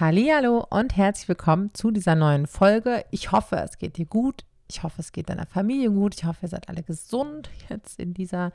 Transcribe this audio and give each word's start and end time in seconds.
Hallo 0.00 0.66
und 0.70 0.96
herzlich 0.96 1.28
willkommen 1.28 1.72
zu 1.72 1.92
dieser 1.92 2.16
neuen 2.16 2.48
Folge. 2.48 3.04
Ich 3.12 3.30
hoffe, 3.30 3.54
es 3.58 3.78
geht 3.78 3.96
dir 3.96 4.06
gut. 4.06 4.44
Ich 4.68 4.82
hoffe, 4.82 5.00
es 5.00 5.12
geht 5.12 5.28
deiner 5.28 5.46
Familie 5.46 5.88
gut. 5.88 6.16
Ich 6.16 6.24
hoffe, 6.24 6.40
ihr 6.42 6.48
seid 6.48 6.68
alle 6.68 6.82
gesund 6.82 7.48
jetzt 7.68 8.00
in 8.00 8.12
dieser 8.12 8.50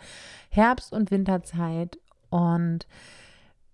Herbst- 0.50 0.92
und 0.92 1.12
Winterzeit. 1.12 1.98
Und 2.30 2.88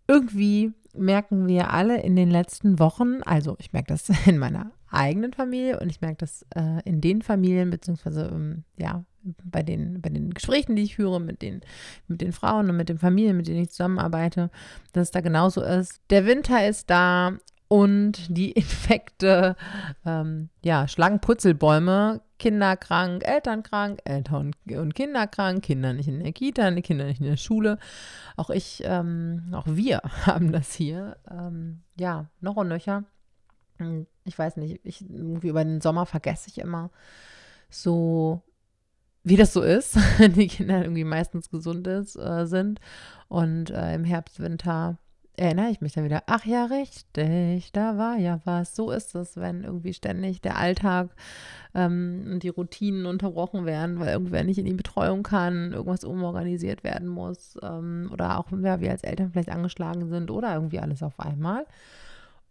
irgendwie 0.08 0.74
merken 0.94 1.48
wir 1.48 1.74
alle 1.74 2.00
in 2.04 2.16
den 2.16 2.30
letzten 2.30 2.78
Wochen, 2.78 3.24
also 3.24 3.56
ich 3.58 3.74
merke 3.74 3.88
das 3.88 4.10
in 4.28 4.38
meiner 4.38 4.72
eigenen 4.92 5.34
Familie 5.34 5.79
und 5.79 5.90
ich 5.90 6.02
merke 6.02 6.18
das 6.18 6.46
äh, 6.56 6.84
in 6.86 7.02
den 7.02 7.24
Familien, 7.24 7.72
beziehungsweise 7.72 8.29
ähm, 8.32 8.63
ja, 8.78 9.04
bei 9.44 9.63
den, 9.63 10.02
bei 10.02 10.10
den 10.10 10.36
Gesprächen, 10.36 10.76
die 10.76 10.84
ich 10.84 10.97
führe 10.97 11.20
mit 11.20 11.42
den, 11.42 11.62
mit 12.08 12.22
den 12.22 12.32
Frauen 12.32 12.70
und 12.70 12.78
mit 12.78 12.90
den 12.90 13.00
Familien, 13.00 13.36
mit 13.36 13.47
denen 13.47 13.63
ich 13.63 13.72
zusammenarbeite, 13.72 14.52
dass 14.94 15.08
es 15.08 15.12
da 15.12 15.22
genauso 15.22 15.63
ist. 15.63 16.00
Der 16.12 16.27
Winter 16.27 16.68
ist 16.68 16.91
da 16.91 17.34
und 17.68 18.36
die 18.36 18.52
Infekte, 18.52 19.55
ähm, 20.05 20.49
ja, 20.63 20.88
schlagen 20.88 21.20
Putzelbäume, 21.20 22.22
Kinder 22.38 22.76
krank, 22.76 23.23
Eltern 23.26 23.63
krank, 23.63 24.02
Eltern 24.05 24.52
und 24.70 24.94
Kinder 24.94 25.26
krank, 25.27 25.63
Kinder 25.63 25.94
nicht 25.94 26.08
in 26.08 26.22
der 26.22 26.34
Kita, 26.34 26.70
Kinder 26.81 27.05
nicht 27.05 27.22
in 27.22 27.27
der 27.27 27.38
Schule. 27.38 27.80
Auch 28.36 28.49
ich, 28.49 28.84
ähm, 28.86 29.53
auch 29.53 29.67
wir 29.67 30.02
haben 30.25 30.52
das 30.52 30.73
hier, 30.73 31.17
ähm, 31.30 31.81
ja, 31.98 32.30
noch 32.41 32.55
und 32.55 32.67
nöcher. 32.67 33.03
Ich 34.23 34.38
weiß 34.38 34.58
nicht, 34.58 34.80
ich, 34.84 35.02
irgendwie 35.02 35.50
über 35.50 35.63
den 35.63 35.81
Sommer 35.81 36.05
vergesse 36.05 36.50
ich 36.50 36.59
immer 36.59 36.91
so, 37.70 38.41
wie 39.23 39.36
das 39.38 39.53
so 39.53 39.61
ist, 39.61 39.97
die 40.20 40.47
Kinder 40.47 40.81
irgendwie 40.81 41.03
meistens 41.03 41.50
gesund 41.50 41.88
ist, 41.88 42.16
äh, 42.16 42.45
sind 42.45 42.80
und 43.27 43.72
äh, 43.72 43.95
im 43.95 44.03
Herbst, 44.03 44.39
Winter 44.39 44.97
erinnere 45.38 45.70
ich 45.70 45.81
mich 45.81 45.94
dann 45.94 46.05
wieder, 46.05 46.23
ach 46.27 46.45
ja, 46.45 46.66
richtig, 46.66 47.71
da 47.71 47.98
war 47.98 48.17
ja 48.17 48.41
was. 48.45 48.75
So 48.75 48.91
ist 48.91 49.16
es, 49.16 49.38
wenn 49.38 49.63
irgendwie 49.63 49.94
ständig 49.94 50.41
der 50.41 50.58
Alltag 50.58 51.09
ähm, 51.73 52.28
und 52.31 52.44
die 52.44 52.50
Routinen 52.50 53.05
unterbrochen 53.05 53.66
werden, 53.66 54.00
weil 54.00 54.09
irgendwer 54.09 54.44
nicht 54.44 54.58
in 54.58 54.66
die 54.66 54.73
Betreuung 54.73 55.23
kann, 55.23 55.73
irgendwas 55.73 56.03
umorganisiert 56.03 56.83
werden 56.83 57.08
muss 57.08 57.58
ähm, 57.61 58.09
oder 58.11 58.39
auch 58.39 58.52
ja, 58.52 58.80
wir 58.80 58.91
als 58.91 59.03
Eltern 59.03 59.31
vielleicht 59.31 59.50
angeschlagen 59.50 60.09
sind 60.09 60.31
oder 60.31 60.53
irgendwie 60.53 60.80
alles 60.80 61.03
auf 61.03 61.19
einmal. 61.19 61.66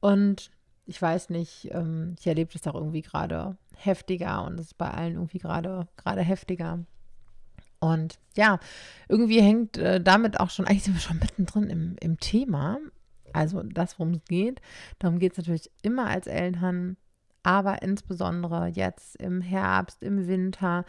Und 0.00 0.50
ich 0.86 1.00
weiß 1.00 1.30
nicht, 1.30 1.70
ähm, 1.72 2.14
ich 2.18 2.27
erlebe 2.27 2.52
das 2.52 2.66
auch 2.66 2.74
irgendwie 2.74 3.02
gerade 3.02 3.56
heftiger 3.77 4.44
und 4.44 4.55
es 4.60 4.66
ist 4.66 4.78
bei 4.78 4.90
allen 4.90 5.14
irgendwie 5.14 5.38
gerade 5.38 5.88
gerade 5.96 6.22
heftiger. 6.22 6.80
Und 7.84 8.18
ja, 8.34 8.60
irgendwie 9.10 9.42
hängt 9.42 9.77
äh, 9.77 10.00
damit 10.00 10.40
auch 10.40 10.48
schon, 10.48 10.66
eigentlich 10.66 10.84
sind 10.84 10.94
wir 10.94 11.00
schon 11.00 11.18
mittendrin 11.18 11.68
im, 11.68 11.96
im 12.00 12.18
Thema. 12.18 12.78
Also 13.34 13.62
das, 13.62 13.98
worum 13.98 14.14
es 14.14 14.24
geht. 14.24 14.62
Darum 14.98 15.18
geht 15.18 15.32
es 15.32 15.38
natürlich 15.38 15.70
immer 15.82 16.06
als 16.06 16.27
Eltern, 16.27 16.96
aber 17.42 17.82
insbesondere 17.82 18.68
jetzt 18.68 19.16
im 19.16 19.42
Herbst, 19.42 20.02
im 20.02 20.27
Winter. 20.27 20.86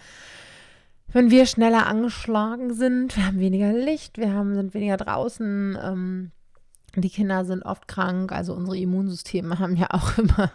Wenn 1.07 1.31
wir 1.31 1.45
schneller 1.45 1.85
angeschlagen 1.85 2.73
sind, 2.73 3.17
wir 3.17 3.25
haben 3.25 3.39
weniger 3.39 3.73
Licht, 3.73 4.17
wir 4.17 4.33
haben, 4.33 4.55
sind 4.55 4.73
weniger 4.73 4.95
draußen, 4.95 5.77
ähm, 5.81 6.31
die 6.95 7.09
Kinder 7.09 7.45
sind 7.45 7.63
oft 7.63 7.87
krank, 7.87 8.31
also 8.31 8.53
unsere 8.53 8.77
Immunsysteme 8.77 9.59
haben 9.59 9.75
ja 9.75 9.87
auch 9.91 10.17
immer 10.17 10.51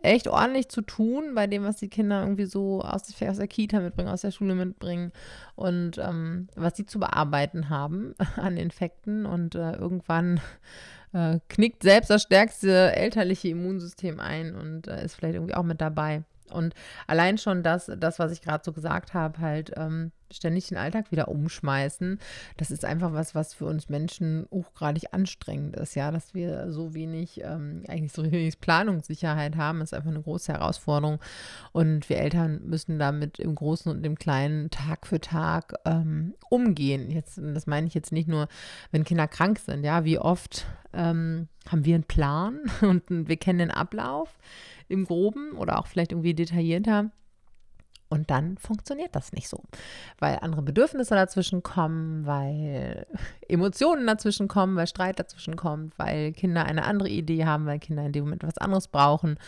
echt 0.00 0.28
ordentlich 0.28 0.68
zu 0.68 0.82
tun 0.82 1.34
bei 1.34 1.46
dem, 1.46 1.64
was 1.64 1.76
die 1.76 1.88
Kinder 1.88 2.22
irgendwie 2.22 2.46
so 2.46 2.82
aus, 2.82 3.02
der 3.02 3.48
Kita 3.48 3.80
mitbringen, 3.80 4.08
aus 4.08 4.22
der 4.22 4.30
Schule 4.30 4.54
mitbringen 4.54 5.12
und 5.54 5.98
ähm, 5.98 6.48
was 6.54 6.76
sie 6.76 6.86
zu 6.86 6.98
bearbeiten 6.98 7.68
haben 7.68 8.14
an 8.36 8.56
Infekten. 8.56 9.26
Und 9.26 9.54
äh, 9.54 9.72
irgendwann 9.72 10.40
äh, 11.12 11.38
knickt 11.48 11.82
selbst 11.82 12.10
das 12.10 12.22
stärkste 12.22 12.94
elterliche 12.94 13.48
Immunsystem 13.48 14.20
ein 14.20 14.54
und 14.54 14.88
äh, 14.88 15.04
ist 15.04 15.14
vielleicht 15.14 15.34
irgendwie 15.34 15.54
auch 15.54 15.64
mit 15.64 15.80
dabei. 15.80 16.24
Und 16.50 16.74
allein 17.06 17.38
schon 17.38 17.62
das, 17.62 17.90
das 17.98 18.18
was 18.18 18.32
ich 18.32 18.40
gerade 18.40 18.62
so 18.64 18.72
gesagt 18.72 19.14
habe, 19.14 19.38
halt 19.40 19.72
ähm, 19.76 20.12
ständig 20.32 20.68
den 20.68 20.78
Alltag 20.78 21.10
wieder 21.12 21.28
umschmeißen, 21.28 22.18
das 22.56 22.70
ist 22.70 22.84
einfach 22.84 23.12
was, 23.12 23.34
was 23.34 23.54
für 23.54 23.66
uns 23.66 23.88
Menschen 23.88 24.46
hochgradig 24.50 25.12
anstrengend 25.12 25.76
ist, 25.76 25.94
ja, 25.94 26.10
dass 26.10 26.34
wir 26.34 26.72
so 26.72 26.94
wenig, 26.94 27.42
ähm, 27.42 27.82
eigentlich 27.88 28.12
so 28.12 28.24
wenig 28.24 28.60
Planungssicherheit 28.60 29.56
haben, 29.56 29.80
ist 29.80 29.94
einfach 29.94 30.10
eine 30.10 30.22
große 30.22 30.52
Herausforderung. 30.52 31.20
Und 31.72 32.08
wir 32.08 32.18
Eltern 32.18 32.60
müssen 32.64 32.98
damit 32.98 33.38
im 33.38 33.54
Großen 33.54 33.90
und 33.90 34.04
im 34.04 34.16
Kleinen 34.16 34.70
Tag 34.70 35.06
für 35.06 35.20
Tag 35.20 35.74
ähm, 35.84 36.34
umgehen. 36.48 37.10
Jetzt, 37.10 37.38
das 37.38 37.66
meine 37.66 37.86
ich 37.86 37.94
jetzt 37.94 38.12
nicht 38.12 38.28
nur, 38.28 38.48
wenn 38.90 39.04
Kinder 39.04 39.28
krank 39.28 39.58
sind, 39.58 39.84
ja, 39.84 40.04
wie 40.04 40.18
oft 40.18 40.66
ähm, 40.92 41.48
haben 41.68 41.84
wir 41.84 41.94
einen 41.94 42.04
Plan 42.04 42.60
und 42.80 43.02
wir 43.08 43.36
kennen 43.36 43.58
den 43.58 43.70
Ablauf 43.70 44.38
im 44.88 45.04
Groben 45.04 45.52
oder 45.52 45.78
auch 45.78 45.86
vielleicht 45.86 46.12
irgendwie 46.12 46.34
detaillierter. 46.34 47.10
Und 48.08 48.30
dann 48.30 48.56
funktioniert 48.56 49.16
das 49.16 49.32
nicht 49.32 49.48
so, 49.48 49.62
weil 50.20 50.38
andere 50.40 50.62
Bedürfnisse 50.62 51.14
dazwischen 51.14 51.62
kommen, 51.62 52.24
weil 52.24 53.06
Emotionen 53.48 54.06
dazwischen 54.06 54.46
kommen, 54.46 54.76
weil 54.76 54.86
Streit 54.86 55.18
dazwischen 55.18 55.56
kommt, 55.56 55.98
weil 55.98 56.32
Kinder 56.32 56.64
eine 56.64 56.84
andere 56.84 57.08
Idee 57.08 57.44
haben, 57.46 57.66
weil 57.66 57.80
Kinder 57.80 58.04
in 58.04 58.12
dem 58.12 58.24
Moment 58.24 58.44
was 58.44 58.58
anderes 58.58 58.88
brauchen. 58.88 59.38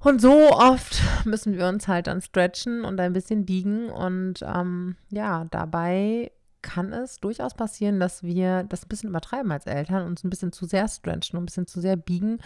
Und 0.00 0.20
so 0.20 0.50
oft 0.50 1.00
müssen 1.24 1.56
wir 1.56 1.66
uns 1.66 1.88
halt 1.88 2.08
dann 2.08 2.20
stretchen 2.20 2.84
und 2.84 3.00
ein 3.00 3.12
bisschen 3.12 3.46
biegen 3.46 3.88
und 3.88 4.42
ähm, 4.42 4.96
ja, 5.10 5.46
dabei 5.50 6.30
kann 6.64 6.92
es 6.92 7.20
durchaus 7.20 7.54
passieren, 7.54 8.00
dass 8.00 8.22
wir 8.22 8.64
das 8.64 8.84
ein 8.84 8.88
bisschen 8.88 9.10
übertreiben 9.10 9.52
als 9.52 9.66
Eltern, 9.66 10.06
uns 10.06 10.24
ein 10.24 10.30
bisschen 10.30 10.50
zu 10.50 10.64
sehr 10.64 10.88
stretchen 10.88 11.38
ein 11.38 11.44
bisschen 11.44 11.66
zu 11.66 11.80
sehr 11.80 11.96
biegen 11.96 12.38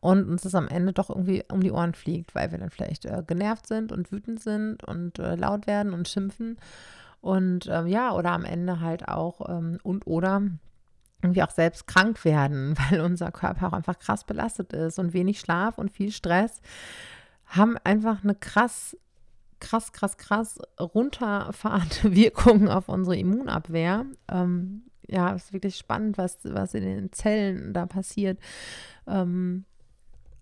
und 0.00 0.28
uns 0.30 0.42
das 0.42 0.54
am 0.54 0.68
Ende 0.68 0.92
doch 0.92 1.10
irgendwie 1.10 1.42
um 1.50 1.60
die 1.60 1.72
Ohren 1.72 1.94
fliegt, 1.94 2.34
weil 2.34 2.52
wir 2.52 2.58
dann 2.58 2.70
vielleicht 2.70 3.04
äh, 3.04 3.22
genervt 3.26 3.66
sind 3.66 3.90
und 3.90 4.12
wütend 4.12 4.40
sind 4.40 4.84
und 4.84 5.18
äh, 5.18 5.34
laut 5.34 5.66
werden 5.66 5.92
und 5.92 6.08
schimpfen. 6.08 6.56
Und 7.20 7.66
äh, 7.66 7.84
ja, 7.86 8.12
oder 8.12 8.30
am 8.30 8.44
Ende 8.44 8.80
halt 8.80 9.08
auch 9.08 9.48
ähm, 9.48 9.78
und 9.82 10.06
oder 10.06 10.42
irgendwie 11.20 11.42
auch 11.42 11.50
selbst 11.50 11.88
krank 11.88 12.24
werden, 12.24 12.76
weil 12.90 13.00
unser 13.00 13.32
Körper 13.32 13.68
auch 13.68 13.72
einfach 13.72 13.98
krass 13.98 14.24
belastet 14.24 14.72
ist 14.72 14.98
und 15.00 15.12
wenig 15.12 15.40
Schlaf 15.40 15.78
und 15.78 15.90
viel 15.90 16.12
Stress 16.12 16.60
haben 17.46 17.76
einfach 17.82 18.22
eine 18.22 18.34
krass 18.34 18.96
krass, 19.64 19.92
krass, 19.92 20.16
krass 20.16 20.58
runterfahrende 20.78 22.14
Wirkungen 22.14 22.68
auf 22.68 22.88
unsere 22.88 23.16
Immunabwehr. 23.16 24.06
Ähm, 24.30 24.82
ja, 25.08 25.32
ist 25.32 25.52
wirklich 25.52 25.76
spannend, 25.76 26.18
was, 26.18 26.38
was 26.44 26.74
in 26.74 26.84
den 26.84 27.12
Zellen 27.12 27.72
da 27.72 27.86
passiert. 27.86 28.38
Ähm, 29.06 29.64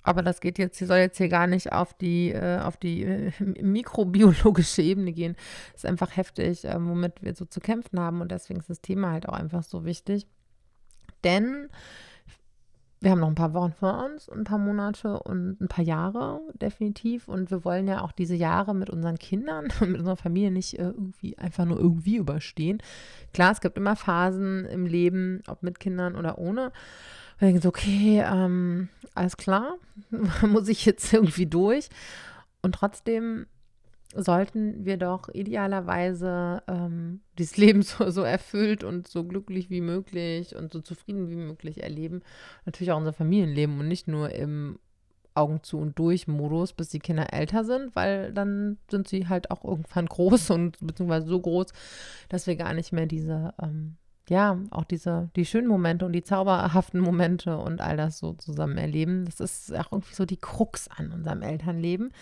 aber 0.05 0.23
das 0.23 0.41
geht 0.41 0.59
jetzt, 0.59 0.79
soll 0.79 0.99
jetzt 0.99 1.19
hier 1.19 1.29
gar 1.29 1.47
nicht 1.47 1.73
auf 1.73 1.95
die, 1.95 2.33
äh, 2.33 2.59
auf 2.59 2.77
die 2.77 3.05
äh, 3.05 3.33
mikrobiologische 3.63 4.83
Ebene 4.83 5.13
gehen. 5.13 5.37
Ist 5.75 5.87
einfach 5.87 6.17
heftig, 6.17 6.65
äh, 6.65 6.75
womit 6.77 7.23
wir 7.23 7.35
so 7.35 7.45
zu 7.45 7.61
kämpfen 7.61 8.01
haben. 8.01 8.21
Und 8.21 8.33
deswegen 8.33 8.61
ist 8.61 8.71
das 8.71 8.81
Thema 8.81 9.13
halt 9.13 9.29
auch 9.29 9.35
einfach 9.35 9.63
so 9.63 9.85
wichtig. 9.85 10.27
Denn 11.23 11.69
wir 13.03 13.11
haben 13.11 13.21
noch 13.21 13.29
ein 13.29 13.35
paar 13.35 13.53
Wochen 13.53 13.73
vor 13.73 14.05
uns, 14.05 14.29
ein 14.29 14.45
paar 14.45 14.59
Monate 14.59 15.19
und 15.19 15.61
ein 15.61 15.67
paar 15.67 15.85
Jahre 15.85 16.41
definitiv. 16.55 17.27
Und 17.27 17.51
wir 17.51 17.65
wollen 17.65 17.89
ja 17.89 18.03
auch 18.03 18.13
diese 18.13 18.37
Jahre 18.37 18.75
mit 18.75 18.91
unseren 18.91 19.19
Kindern 19.19 19.69
und 19.81 19.91
mit 19.91 19.99
unserer 19.99 20.17
Familie 20.17 20.53
nicht 20.53 20.79
äh, 20.79 20.85
irgendwie 20.85 21.37
einfach 21.37 21.65
nur 21.65 21.79
irgendwie 21.79 22.17
überstehen. 22.17 22.81
Klar, 23.35 23.53
es 23.53 23.61
gibt 23.61 23.77
immer 23.77 23.97
Phasen 23.97 24.67
im 24.67 24.87
Leben, 24.87 25.43
ob 25.49 25.65
mit 25.65 25.81
Kindern 25.81 26.15
oder 26.15 26.39
ohne. 26.39 26.73
Wir 27.39 27.49
denken 27.49 27.63
so, 27.63 27.71
okay, 27.71 28.25
ähm, 28.25 28.89
alles 29.15 29.37
klar, 29.37 29.75
muss 30.43 30.69
ich 30.69 30.85
jetzt 30.85 31.13
irgendwie 31.13 31.47
durch. 31.47 31.89
Und 32.63 32.77
trotzdem 32.77 33.47
sollten 34.15 34.85
wir 34.85 34.97
doch 34.97 35.29
idealerweise 35.29 36.63
ähm, 36.69 37.21
dieses 37.39 37.57
Leben 37.59 37.83
so, 37.83 38.11
so 38.11 38.23
erfüllt 38.23 38.85
und 38.85 39.09
so 39.09 39.25
glücklich 39.25 39.71
wie 39.71 39.81
möglich 39.81 40.55
und 40.57 40.73
so 40.73 40.81
zufrieden 40.81 41.29
wie 41.29 41.37
möglich 41.37 41.83
erleben. 41.83 42.23
Natürlich 42.65 42.93
auch 42.93 42.99
unser 42.99 43.13
Familienleben 43.13 43.79
und 43.79 43.89
nicht 43.89 44.09
nur 44.09 44.31
im 44.31 44.79
Augen 45.35 45.63
zu 45.63 45.79
und 45.79 45.99
durch 45.99 46.29
Modus, 46.29 46.75
bis 46.75 46.91
die 46.91 46.99
Kinder 46.99 47.33
älter 47.33 47.65
sind, 47.65 47.97
weil 47.97 48.33
dann 48.33 48.79
sind 48.91 49.09
sie 49.09 49.29
halt 49.29 49.51
auch 49.51 49.65
irgendwann 49.65 50.07
groß 50.09 50.51
und 50.51 50.77
beziehungsweise 50.81 51.27
so 51.27 51.41
groß, 51.41 51.69
dass 52.29 52.47
wir 52.47 52.57
gar 52.57 52.75
nicht 52.75 52.93
mehr 52.93 53.07
diese, 53.07 53.55
ähm, 53.63 53.97
ja, 54.29 54.59
auch 54.71 54.85
diese, 54.85 55.31
die 55.37 55.47
schönen 55.47 55.69
Momente 55.69 56.05
und 56.07 56.13
die 56.13 56.23
zauberhaften 56.23 57.01
Momente 57.01 57.57
und 57.57 57.81
all 57.81 57.97
das 57.97 58.19
so 58.19 58.35
zusammen 58.35 58.77
erleben. 58.77 59.25
Das 59.25 59.41
ist 59.41 59.75
auch 59.75 59.91
irgendwie 59.91 60.15
so 60.15 60.27
die 60.27 60.37
Krux 60.37 60.89
an 60.89 61.13
unserem 61.13 61.43
Elternleben 61.43 62.13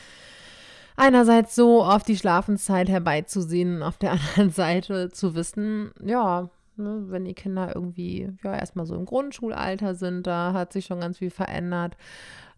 einerseits 0.97 1.55
so 1.55 1.83
auf 1.83 2.03
die 2.03 2.17
Schlafenszeit 2.17 2.89
herbeizusehen, 2.89 3.83
auf 3.83 3.99
der 3.99 4.13
anderen 4.13 4.51
Seite 4.51 5.11
zu 5.11 5.35
wissen, 5.35 5.93
ja, 6.05 6.51
ne, 6.77 7.05
wenn 7.09 7.25
die 7.25 7.35
Kinder 7.35 7.75
irgendwie 7.75 8.31
ja 8.43 8.55
erstmal 8.57 8.87
so 8.87 8.95
im 8.95 9.05
Grundschulalter 9.05 9.95
sind, 9.95 10.27
da 10.27 10.53
hat 10.53 10.73
sich 10.73 10.87
schon 10.87 11.01
ganz 11.01 11.19
viel 11.19 11.31
verändert. 11.31 11.97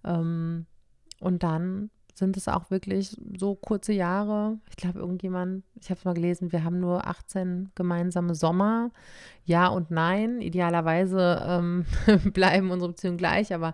Ähm, 0.05 0.67
und 1.21 1.43
dann 1.43 1.91
sind 2.15 2.37
es 2.37 2.47
auch 2.49 2.71
wirklich 2.71 3.17
so 3.39 3.55
kurze 3.55 3.93
Jahre. 3.93 4.59
Ich 4.69 4.77
glaube, 4.77 4.99
irgendjemand, 4.99 5.65
ich 5.81 5.89
habe 5.89 5.99
es 5.99 6.05
mal 6.05 6.15
gelesen, 6.15 6.53
wir 6.53 6.63
haben 6.63 6.79
nur 6.79 7.07
18 7.07 7.71
gemeinsame 7.75 8.35
Sommer. 8.35 8.91
Ja 9.45 9.69
und 9.69 9.91
nein. 9.91 10.41
Idealerweise 10.41 11.43
ähm, 11.47 11.87
bleiben 12.33 12.71
unsere 12.71 12.93
Beziehungen 12.93 13.17
gleich, 13.17 13.55
aber 13.55 13.73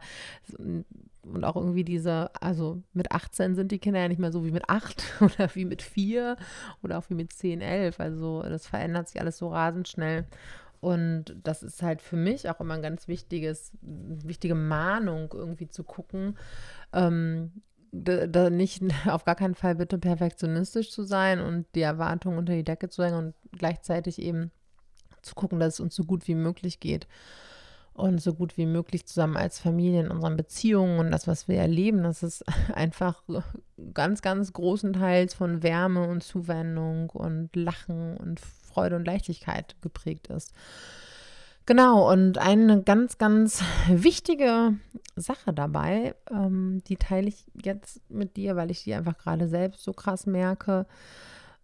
und 1.32 1.44
auch 1.44 1.56
irgendwie 1.56 1.84
diese, 1.84 2.30
also 2.40 2.82
mit 2.92 3.12
18 3.12 3.54
sind 3.54 3.72
die 3.72 3.78
Kinder 3.78 4.00
ja 4.00 4.08
nicht 4.08 4.20
mehr 4.20 4.32
so 4.32 4.44
wie 4.44 4.50
mit 4.50 4.68
8 4.68 5.02
oder 5.20 5.54
wie 5.54 5.64
mit 5.64 5.82
4 5.82 6.36
oder 6.82 6.98
auch 6.98 7.08
wie 7.08 7.14
mit 7.14 7.32
10, 7.32 7.60
11. 7.60 8.00
Also 8.00 8.42
das 8.42 8.66
verändert 8.66 9.08
sich 9.08 9.20
alles 9.20 9.38
so 9.38 9.48
rasend 9.48 9.88
schnell. 9.88 10.26
Und 10.80 11.36
das 11.42 11.62
ist 11.62 11.82
halt 11.82 12.00
für 12.00 12.16
mich 12.16 12.48
auch 12.48 12.60
immer 12.60 12.74
ein 12.74 12.82
ganz 12.82 13.08
wichtiges, 13.08 13.72
wichtige 13.82 14.54
Mahnung, 14.54 15.32
irgendwie 15.34 15.68
zu 15.68 15.82
gucken, 15.82 16.36
ähm, 16.92 17.62
da, 17.90 18.26
da, 18.26 18.50
nicht 18.50 18.82
auf 19.08 19.24
gar 19.24 19.34
keinen 19.34 19.54
Fall 19.54 19.74
bitte 19.74 19.98
perfektionistisch 19.98 20.90
zu 20.90 21.02
sein 21.02 21.40
und 21.40 21.66
die 21.74 21.82
Erwartungen 21.82 22.38
unter 22.38 22.52
die 22.52 22.64
Decke 22.64 22.88
zu 22.88 23.02
hängen 23.02 23.16
und 23.16 23.34
gleichzeitig 23.58 24.20
eben 24.20 24.52
zu 25.22 25.34
gucken, 25.34 25.58
dass 25.58 25.74
es 25.74 25.80
uns 25.80 25.96
so 25.96 26.04
gut 26.04 26.28
wie 26.28 26.36
möglich 26.36 26.78
geht 26.78 27.08
und 27.98 28.20
so 28.20 28.32
gut 28.32 28.56
wie 28.56 28.66
möglich 28.66 29.06
zusammen 29.06 29.36
als 29.36 29.58
Familie 29.58 30.00
in 30.00 30.10
unseren 30.10 30.36
Beziehungen 30.36 31.00
und 31.00 31.10
das, 31.10 31.26
was 31.26 31.48
wir 31.48 31.56
erleben, 31.56 32.04
das 32.04 32.22
ist 32.22 32.44
einfach 32.74 33.22
ganz, 33.92 34.22
ganz 34.22 34.52
großenteils 34.52 35.34
von 35.34 35.62
Wärme 35.62 36.06
und 36.06 36.22
Zuwendung 36.22 37.10
und 37.10 37.54
Lachen 37.56 38.16
und 38.16 38.40
Freude 38.40 38.96
und 38.96 39.04
Leichtigkeit 39.04 39.76
geprägt 39.80 40.28
ist. 40.28 40.52
Genau, 41.66 42.10
und 42.10 42.38
eine 42.38 42.82
ganz, 42.82 43.18
ganz 43.18 43.62
wichtige 43.88 44.74
Sache 45.16 45.52
dabei, 45.52 46.14
ähm, 46.30 46.82
die 46.86 46.96
teile 46.96 47.28
ich 47.28 47.44
jetzt 47.62 48.00
mit 48.08 48.36
dir, 48.36 48.56
weil 48.56 48.70
ich 48.70 48.84
die 48.84 48.94
einfach 48.94 49.18
gerade 49.18 49.48
selbst 49.48 49.82
so 49.82 49.92
krass 49.92 50.24
merke. 50.24 50.86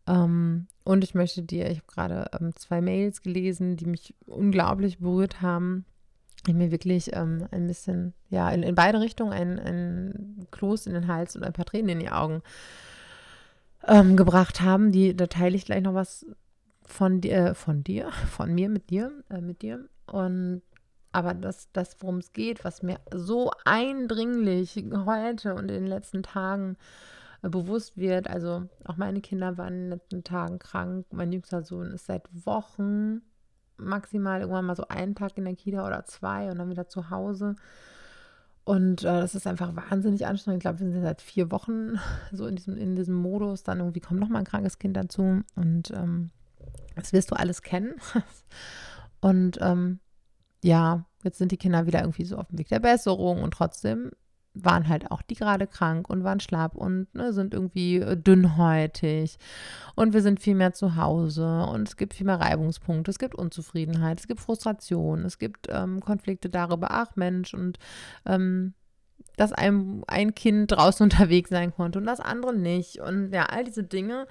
Ähm, 0.06 0.66
und 0.82 1.04
ich 1.04 1.14
möchte 1.14 1.42
dir, 1.42 1.70
ich 1.70 1.78
habe 1.78 1.86
gerade 1.86 2.30
ähm, 2.38 2.54
zwei 2.56 2.82
Mails 2.82 3.22
gelesen, 3.22 3.76
die 3.76 3.86
mich 3.86 4.14
unglaublich 4.26 4.98
berührt 4.98 5.40
haben, 5.40 5.86
die 6.46 6.54
mir 6.54 6.70
wirklich 6.70 7.14
ähm, 7.14 7.46
ein 7.50 7.66
bisschen, 7.66 8.14
ja, 8.30 8.50
in, 8.50 8.62
in 8.62 8.74
beide 8.74 9.00
Richtungen 9.00 9.32
ein, 9.32 9.58
ein 9.58 10.46
Kloß 10.50 10.86
in 10.86 10.94
den 10.94 11.08
Hals 11.08 11.36
und 11.36 11.44
ein 11.44 11.52
paar 11.52 11.64
Tränen 11.64 11.90
in 11.90 12.00
die 12.00 12.10
Augen 12.10 12.42
ähm, 13.86 14.16
gebracht 14.16 14.60
haben. 14.60 14.92
Die, 14.92 15.16
da 15.16 15.26
teile 15.26 15.56
ich 15.56 15.64
gleich 15.64 15.82
noch 15.82 15.94
was 15.94 16.26
von 16.86 17.20
dir, 17.20 17.54
von 17.54 17.82
dir, 17.82 18.10
von 18.30 18.54
mir 18.54 18.68
mit 18.68 18.90
dir, 18.90 19.12
äh, 19.30 19.40
mit 19.40 19.62
dir. 19.62 19.88
Und 20.06 20.62
aber 21.12 21.32
das, 21.32 21.68
das 21.72 21.96
worum 22.00 22.18
es 22.18 22.32
geht, 22.32 22.64
was 22.64 22.82
mir 22.82 22.98
so 23.12 23.52
eindringlich 23.64 24.84
heute 25.06 25.54
und 25.54 25.70
in 25.70 25.84
den 25.84 25.86
letzten 25.86 26.24
Tagen 26.24 26.76
äh, 27.42 27.48
bewusst 27.48 27.96
wird, 27.96 28.28
also 28.28 28.68
auch 28.84 28.96
meine 28.96 29.20
Kinder 29.20 29.56
waren 29.56 29.74
in 29.74 29.80
den 29.82 29.90
letzten 29.90 30.24
Tagen 30.24 30.58
krank. 30.58 31.06
Mein 31.12 31.32
jüngster 31.32 31.62
Sohn 31.62 31.92
ist 31.92 32.06
seit 32.06 32.28
Wochen 32.44 33.22
maximal 33.76 34.40
irgendwann 34.40 34.66
mal 34.66 34.76
so 34.76 34.88
einen 34.88 35.14
Tag 35.14 35.36
in 35.36 35.44
der 35.44 35.56
Kita 35.56 35.86
oder 35.86 36.04
zwei 36.04 36.50
und 36.50 36.58
dann 36.58 36.70
wieder 36.70 36.88
zu 36.88 37.10
Hause. 37.10 37.56
Und 38.64 39.02
äh, 39.02 39.20
das 39.20 39.34
ist 39.34 39.46
einfach 39.46 39.76
wahnsinnig 39.76 40.26
anstrengend. 40.26 40.58
Ich 40.58 40.64
glaube, 40.64 40.80
wir 40.80 40.90
sind 40.90 41.02
seit 41.02 41.20
vier 41.20 41.50
Wochen 41.50 41.98
so 42.32 42.46
in 42.46 42.56
diesem, 42.56 42.76
in 42.76 42.96
diesem 42.96 43.14
Modus. 43.14 43.62
Dann 43.62 43.80
irgendwie 43.80 44.00
kommt 44.00 44.20
noch 44.20 44.28
mal 44.28 44.38
ein 44.38 44.46
krankes 44.46 44.78
Kind 44.78 44.96
dazu. 44.96 45.42
Und 45.54 45.90
ähm, 45.90 46.30
das 46.94 47.12
wirst 47.12 47.30
du 47.30 47.36
alles 47.36 47.62
kennen. 47.62 47.94
und 49.20 49.58
ähm, 49.60 50.00
ja, 50.62 51.04
jetzt 51.22 51.38
sind 51.38 51.52
die 51.52 51.58
Kinder 51.58 51.86
wieder 51.86 52.00
irgendwie 52.00 52.24
so 52.24 52.36
auf 52.38 52.48
dem 52.48 52.58
Weg 52.58 52.68
der 52.68 52.80
Besserung 52.80 53.42
und 53.42 53.52
trotzdem 53.52 54.12
waren 54.54 54.88
halt 54.88 55.10
auch 55.10 55.22
die 55.22 55.34
gerade 55.34 55.66
krank 55.66 56.08
und 56.08 56.22
waren 56.22 56.40
schlapp 56.40 56.76
und 56.76 57.12
ne, 57.14 57.32
sind 57.32 57.52
irgendwie 57.52 57.96
äh, 57.96 58.16
dünnhäutig 58.16 59.36
und 59.96 60.12
wir 60.14 60.22
sind 60.22 60.40
viel 60.40 60.54
mehr 60.54 60.72
zu 60.72 60.96
Hause 60.96 61.64
und 61.64 61.88
es 61.88 61.96
gibt 61.96 62.14
viel 62.14 62.26
mehr 62.26 62.40
Reibungspunkte, 62.40 63.10
es 63.10 63.18
gibt 63.18 63.34
Unzufriedenheit, 63.34 64.20
es 64.20 64.28
gibt 64.28 64.40
Frustration, 64.40 65.24
es 65.24 65.38
gibt 65.38 65.66
ähm, 65.70 66.00
Konflikte 66.00 66.48
darüber, 66.48 66.92
ach 66.92 67.16
Mensch 67.16 67.52
und 67.52 67.78
ähm, 68.26 68.74
dass 69.36 69.52
ein, 69.52 70.04
ein 70.06 70.34
Kind 70.34 70.70
draußen 70.70 71.02
unterwegs 71.10 71.50
sein 71.50 71.74
konnte 71.74 71.98
und 71.98 72.06
das 72.06 72.20
andere 72.20 72.54
nicht 72.54 73.00
und 73.00 73.32
ja, 73.32 73.46
all 73.46 73.64
diese 73.64 73.82
Dinge. 73.82 74.26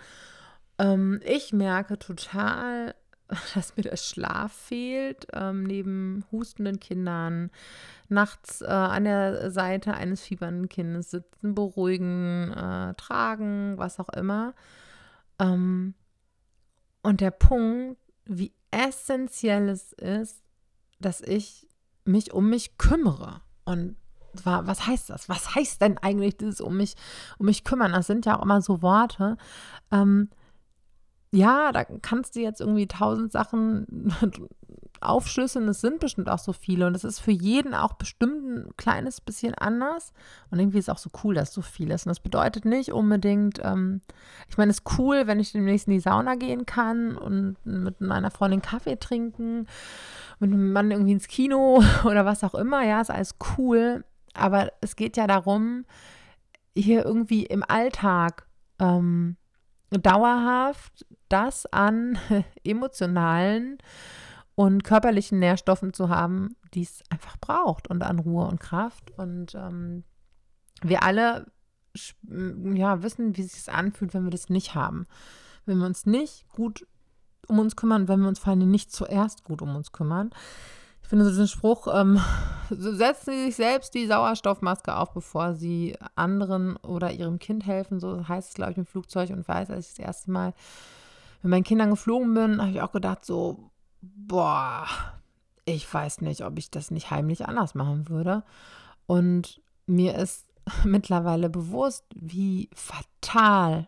Ähm, 0.80 1.20
ich 1.24 1.54
merke 1.54 2.00
total, 2.00 2.96
dass 3.54 3.76
mir 3.76 3.84
der 3.84 3.98
Schlaf 3.98 4.52
fehlt, 4.52 5.28
ähm, 5.34 5.64
neben 5.64 6.26
hustenden 6.32 6.80
Kindern, 6.80 7.52
nachts 8.10 8.62
äh, 8.62 8.66
an 8.66 9.06
der 9.06 9.52
Seite 9.52 9.94
eines 9.94 10.22
fiebernden 10.22 10.70
Kindes 10.70 11.12
sitzen, 11.12 11.56
beruhigen, 11.56 12.52
äh, 12.52 12.94
tragen, 12.96 13.78
was 13.78 14.00
auch 14.00 14.10
immer. 14.10 14.54
Ähm, 15.40 15.94
und 17.02 17.22
der 17.22 17.32
Punkt, 17.32 18.00
wie 18.26 18.54
essentiell 18.72 19.70
es 19.70 19.94
ist, 19.94 20.42
dass 21.00 21.22
ich 21.22 21.68
mich 22.06 22.34
um 22.34 22.50
mich 22.50 22.78
kümmere. 22.78 23.42
Und 23.66 23.98
zwar, 24.36 24.68
was 24.68 24.88
heißt 24.88 25.10
das? 25.10 25.30
Was 25.30 25.56
heißt 25.56 25.82
denn 25.82 25.98
eigentlich 25.98 26.38
dieses 26.38 26.62
um 26.62 26.78
mich, 26.78 26.96
um 27.38 27.46
mich 27.46 27.64
kümmern? 27.64 27.92
Das 27.94 28.08
sind 28.08 28.26
ja 28.26 28.38
auch 28.38 28.44
immer 28.44 28.62
so 28.62 28.82
Worte. 28.82 29.38
Ähm, 29.92 30.30
ja, 31.34 31.72
da 31.72 31.84
kannst 31.84 32.36
du 32.36 32.42
jetzt 32.42 32.62
irgendwie 32.62 32.88
tausend 32.88 33.32
Sachen 33.32 34.14
aufschlüsseln. 35.02 35.68
Es 35.68 35.82
sind 35.82 36.00
bestimmt 36.00 36.30
auch 36.30 36.38
so 36.38 36.54
viele 36.54 36.86
und 36.86 36.96
es 36.96 37.04
ist 37.04 37.20
für 37.20 37.32
jeden 37.32 37.74
auch 37.74 37.94
bestimmt 37.94 38.46
ein 38.46 38.70
kleines 38.78 39.20
bisschen 39.20 39.56
anders. 39.56 40.14
Und 40.52 40.60
irgendwie 40.60 40.78
ist 40.78 40.88
es 40.88 40.94
auch 40.94 41.00
so 41.00 41.10
cool, 41.24 41.34
dass 41.34 41.52
so 41.52 41.64
viel 41.64 41.90
ist. 41.90 42.06
Und 42.06 42.12
das 42.12 42.20
bedeutet 42.20 42.66
nicht 42.66 42.94
unbedingt, 42.94 43.60
ähm, 43.64 44.02
ich 44.48 44.58
meine, 44.58 44.70
es 44.70 44.78
ist 44.78 45.00
cool, 45.00 45.26
wenn 45.26 45.40
ich 45.40 45.52
demnächst 45.52 45.88
in 45.88 45.94
die 45.94 46.00
Sauna 46.00 46.36
gehen 46.36 46.68
kann 46.68 47.18
und 47.18 47.58
mit 47.66 48.00
meiner 48.00 48.30
Freundin 48.30 48.62
Kaffee 48.62 48.98
trinken, 48.98 49.66
mit 50.40 50.54
einem 50.54 50.72
Mann 50.72 50.92
irgendwie 50.92 51.14
ins 51.14 51.28
Kino 51.28 51.84
oder 52.04 52.26
was 52.26 52.44
auch 52.44 52.54
immer. 52.54 52.84
Ja, 52.84 53.02
ist 53.02 53.10
alles 53.10 53.36
cool. 53.58 54.06
Aber 54.36 54.72
es 54.82 54.96
geht 54.96 55.18
ja 55.18 55.26
darum, 55.26 55.86
hier 56.76 57.04
irgendwie 57.04 57.44
im 57.44 57.64
Alltag 57.68 58.46
ähm, 58.78 59.36
dauerhaft 60.00 61.06
das 61.30 61.66
an 61.68 62.18
emotionalen 62.64 63.78
und 64.56 64.84
körperlichen 64.84 65.40
Nährstoffen 65.40 65.94
zu 65.94 66.10
haben, 66.10 66.56
die 66.74 66.84
es 66.84 67.02
einfach 67.10 67.38
braucht 67.38 67.88
und 67.88 68.04
an 68.04 68.20
Ruhe 68.20 68.46
und 68.46 68.60
Kraft. 68.60 69.12
Und 69.18 69.56
ähm, 69.56 70.04
wir 70.82 71.04
alle 71.04 71.52
ja, 72.76 73.04
wissen, 73.04 73.38
wie 73.38 73.42
es 73.42 73.54
sich 73.54 73.74
anfühlt, 73.74 74.14
wenn 74.14 74.24
wir 74.24 74.32
das 74.32 74.50
nicht 74.50 74.76
haben. 74.76 75.06
Wenn 75.66 75.78
wir 75.78 75.86
uns 75.86 76.06
nicht 76.06 76.48
gut 76.50 76.88
um 77.48 77.60
uns 77.60 77.76
kümmern, 77.76 78.08
wenn 78.08 78.22
wir 78.22 78.28
uns 78.28 78.40
vor 78.40 78.54
allem 78.54 78.70
nicht 78.70 78.92
zuerst 78.92 79.44
gut 79.44 79.62
um 79.62 79.76
uns 79.76 79.92
kümmern. 79.92 80.32
Finde 81.14 81.30
diesen 81.30 81.48
Spruch, 81.48 81.86
ähm, 81.94 82.20
setzen 82.72 83.34
Sie 83.34 83.46
sich 83.46 83.56
selbst 83.56 83.94
die 83.94 84.08
Sauerstoffmaske 84.08 84.96
auf, 84.98 85.14
bevor 85.14 85.54
Sie 85.54 85.96
anderen 86.16 86.76
oder 86.78 87.12
Ihrem 87.12 87.38
Kind 87.38 87.68
helfen. 87.68 88.00
So 88.00 88.28
heißt 88.28 88.50
es, 88.50 88.56
glaube 88.56 88.72
ich, 88.72 88.80
im 88.80 88.88
Flugzeug 88.88 89.30
und 89.30 89.48
weiß, 89.48 89.70
als 89.70 89.90
ich 89.90 89.96
das 89.98 90.06
erste 90.08 90.32
Mal 90.32 90.56
mit 91.44 91.52
meinen 91.52 91.64
Kindern 91.64 91.92
geflogen 91.92 92.34
bin, 92.34 92.60
habe 92.60 92.72
ich 92.72 92.82
auch 92.82 92.92
gedacht, 92.92 93.26
so, 93.26 93.70
boah, 94.02 94.88
ich 95.66 95.94
weiß 95.94 96.22
nicht, 96.22 96.44
ob 96.44 96.58
ich 96.58 96.72
das 96.72 96.90
nicht 96.90 97.12
heimlich 97.12 97.46
anders 97.46 97.76
machen 97.76 98.10
würde. 98.10 98.42
Und 99.06 99.62
mir 99.86 100.16
ist 100.16 100.48
mittlerweile 100.84 101.52
bewusst, 101.52 102.06
wie 102.16 102.72
fatal 102.74 103.88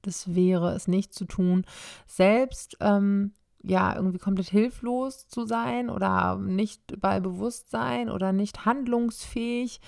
das 0.00 0.34
wäre, 0.34 0.72
es 0.72 0.88
nicht 0.88 1.12
zu 1.12 1.26
tun. 1.26 1.66
Selbst 2.06 2.78
ähm, 2.80 3.34
ja, 3.66 3.94
irgendwie 3.96 4.18
komplett 4.18 4.48
hilflos 4.48 5.26
zu 5.28 5.46
sein 5.46 5.90
oder 5.90 6.36
nicht 6.36 7.00
bei 7.00 7.20
Bewusstsein 7.20 8.10
oder 8.10 8.32
nicht 8.32 8.66
handlungsfähig, 8.66 9.80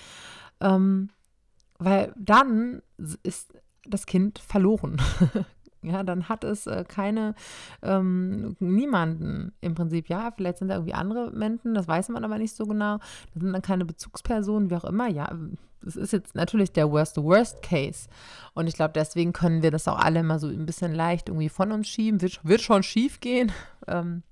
ähm, 0.59 1.09
weil 1.77 2.13
dann 2.17 2.81
ist 3.23 3.53
das 3.85 4.05
Kind 4.05 4.39
verloren. 4.39 5.01
Ja, 5.83 6.03
dann 6.03 6.27
hat 6.27 6.43
es 6.43 6.67
äh, 6.67 6.83
keine, 6.85 7.35
ähm, 7.81 8.57
niemanden 8.59 9.53
im 9.61 9.75
Prinzip. 9.75 10.09
Ja, 10.09 10.31
vielleicht 10.35 10.57
sind 10.57 10.69
da 10.69 10.75
irgendwie 10.75 10.95
andere 10.95 11.31
Menschen, 11.31 11.75
das 11.75 11.87
weiß 11.87 12.09
man 12.09 12.25
aber 12.25 12.39
nicht 12.39 12.55
so 12.55 12.65
genau. 12.65 12.97
Das 13.33 13.43
sind 13.43 13.53
dann 13.53 13.61
keine 13.61 13.85
Bezugspersonen, 13.85 14.69
wie 14.69 14.75
auch 14.75 14.83
immer. 14.83 15.07
Ja, 15.07 15.29
das 15.81 15.95
ist 15.95 16.13
jetzt 16.13 16.35
natürlich 16.35 16.71
der 16.71 16.91
worst, 16.91 17.17
worst 17.17 17.61
case. 17.61 18.07
Und 18.53 18.67
ich 18.67 18.75
glaube, 18.75 18.93
deswegen 18.93 19.33
können 19.33 19.61
wir 19.61 19.71
das 19.71 19.87
auch 19.87 19.99
alle 19.99 20.19
immer 20.19 20.39
so 20.39 20.47
ein 20.47 20.65
bisschen 20.65 20.93
leicht 20.93 21.29
irgendwie 21.29 21.49
von 21.49 21.71
uns 21.71 21.87
schieben. 21.87 22.21
Wird, 22.21 22.43
wird 22.43 22.61
schon 22.61 22.83
schief 22.83 23.19
gehen, 23.19 23.51
ähm, 23.87 24.23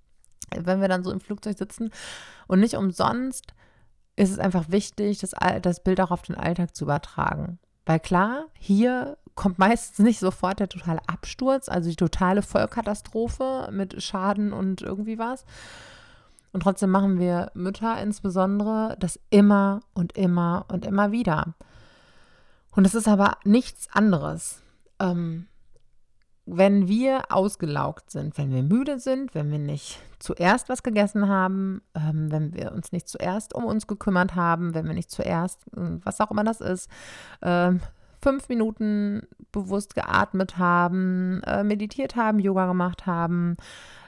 wenn 0.55 0.81
wir 0.81 0.87
dann 0.87 1.03
so 1.03 1.11
im 1.11 1.19
Flugzeug 1.19 1.57
sitzen. 1.57 1.91
Und 2.47 2.59
nicht 2.59 2.75
umsonst 2.75 3.53
ist 4.15 4.31
es 4.31 4.39
einfach 4.39 4.69
wichtig, 4.69 5.19
das, 5.19 5.31
das 5.61 5.83
Bild 5.83 5.99
auch 5.99 6.11
auf 6.11 6.21
den 6.21 6.35
Alltag 6.35 6.75
zu 6.75 6.85
übertragen. 6.85 7.59
Weil 7.85 7.99
klar, 7.99 8.45
hier 8.57 9.17
kommt 9.35 9.59
meistens 9.59 9.99
nicht 9.99 10.19
sofort 10.19 10.59
der 10.59 10.69
totale 10.69 11.01
Absturz, 11.07 11.69
also 11.69 11.89
die 11.89 11.95
totale 11.95 12.41
Vollkatastrophe 12.41 13.69
mit 13.71 14.01
Schaden 14.01 14.53
und 14.53 14.81
irgendwie 14.81 15.19
was. 15.19 15.45
Und 16.55 16.61
trotzdem 16.61 16.89
machen 16.89 17.19
wir 17.19 17.51
Mütter 17.53 18.01
insbesondere 18.01 18.95
das 19.01 19.19
immer 19.29 19.81
und 19.93 20.17
immer 20.17 20.63
und 20.69 20.85
immer 20.85 21.11
wieder. 21.11 21.53
Und 22.73 22.87
es 22.87 22.95
ist 22.95 23.09
aber 23.09 23.39
nichts 23.43 23.89
anderes. 23.91 24.61
Ähm, 25.01 25.47
wenn 26.45 26.87
wir 26.87 27.23
ausgelaugt 27.29 28.09
sind, 28.09 28.37
wenn 28.37 28.53
wir 28.53 28.63
müde 28.63 28.99
sind, 28.99 29.35
wenn 29.35 29.51
wir 29.51 29.59
nicht 29.59 29.99
zuerst 30.19 30.69
was 30.69 30.81
gegessen 30.81 31.27
haben, 31.27 31.81
ähm, 31.93 32.31
wenn 32.31 32.53
wir 32.53 32.71
uns 32.71 32.93
nicht 32.93 33.09
zuerst 33.09 33.53
um 33.53 33.65
uns 33.65 33.85
gekümmert 33.85 34.35
haben, 34.35 34.73
wenn 34.73 34.87
wir 34.87 34.93
nicht 34.93 35.11
zuerst, 35.11 35.67
äh, 35.75 35.99
was 36.05 36.21
auch 36.21 36.31
immer 36.31 36.45
das 36.45 36.61
ist, 36.61 36.89
äh, 37.41 37.73
fünf 38.21 38.47
Minuten 38.47 39.27
bewusst 39.51 39.93
geatmet 39.93 40.57
haben, 40.57 41.41
äh, 41.43 41.65
meditiert 41.65 42.15
haben, 42.15 42.39
Yoga 42.39 42.65
gemacht 42.67 43.05
haben, 43.05 43.57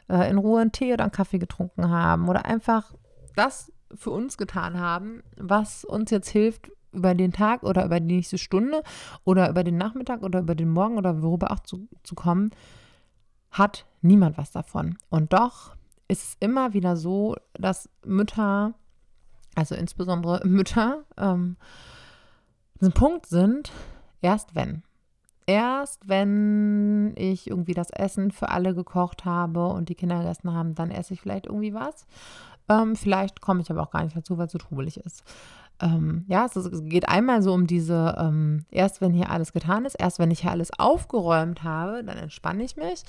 äh, 0.10 0.30
in 0.30 0.38
Ruhe 0.38 0.62
einen 0.62 0.72
Tee 0.72 0.94
oder 0.94 1.04
einen 1.04 1.12
Kaffee 1.12 1.40
getrunken 1.40 1.90
haben 1.90 2.28
oder 2.30 2.46
einfach 2.46 2.94
das 3.36 3.72
für 3.96 4.12
uns 4.12 4.38
getan 4.38 4.80
haben, 4.80 5.24
was 5.38 5.86
uns 5.86 6.12
jetzt 6.12 6.30
hilft, 6.30 6.72
über 6.92 7.14
den 7.16 7.32
Tag 7.32 7.64
oder 7.64 7.86
über 7.86 8.00
die 8.00 8.16
nächste 8.16 8.38
Stunde 8.38 8.82
oder 9.24 9.50
über 9.50 9.64
den 9.64 9.78
Nachmittag 9.78 10.24
oder 10.24 10.40
über 10.40 10.56
den 10.56 10.70
Morgen 10.70 10.98
oder 10.98 11.22
worüber 11.22 11.52
auch 11.52 11.60
zu, 11.60 11.88
zu 12.04 12.16
kommen, 12.16 12.52
hat 13.52 13.86
niemand 14.02 14.38
was 14.38 14.52
davon. 14.52 14.98
Und 15.10 15.34
doch 15.34 15.76
ist 16.08 16.24
es 16.24 16.38
immer 16.40 16.74
wieder 16.74 16.98
so, 16.98 17.36
dass 17.54 17.90
Mütter, 18.06 18.74
also 19.56 19.76
insbesondere 19.76 20.46
Mütter, 20.46 21.04
ähm, 21.18 21.58
ein 22.82 22.92
Punkt 22.92 23.26
sind, 23.26 23.72
erst 24.22 24.56
wenn. 24.56 24.84
Erst 25.48 26.08
wenn 26.08 27.14
ich 27.16 27.50
irgendwie 27.50 27.74
das 27.74 27.90
Essen 27.90 28.32
für 28.32 28.50
alle 28.50 28.76
gekocht 28.76 29.26
habe 29.26 29.68
und 29.68 29.90
die 29.90 29.96
Kinder 29.96 30.20
gegessen 30.20 30.54
haben, 30.54 30.76
dann 30.76 30.92
esse 30.92 31.14
ich 31.14 31.22
vielleicht 31.22 31.48
irgendwie 31.48 31.74
was. 31.74 32.06
Ähm, 32.70 32.96
vielleicht 32.96 33.42
komme 33.42 33.62
ich 33.62 33.72
aber 33.72 33.82
auch 33.82 33.92
gar 33.92 34.04
nicht 34.04 34.16
dazu, 34.16 34.38
weil 34.38 34.48
es 34.48 34.52
so 34.52 34.58
trubelig 34.60 34.98
ist 34.98 35.24
ähm, 35.82 36.26
ja, 36.28 36.46
es, 36.46 36.70
geht 36.86 37.08
einmal 37.08 37.42
so 37.42 37.54
um 37.54 37.68
diese, 37.68 38.16
ähm, 38.18 38.66
erst 38.72 39.02
wenn 39.02 39.14
hier 39.14 39.30
alles 39.30 39.54
getan 39.54 39.86
ist, 39.86 39.96
erst 39.96 40.20
wenn 40.20 40.32
ich 40.32 40.42
hier 40.42 40.52
alles 40.52 40.72
aufgeräumt 40.78 41.64
habe, 41.64 42.04
dann 42.04 42.18
entspanne 42.18 42.64
ich 42.64 42.78
mich. 42.78 43.04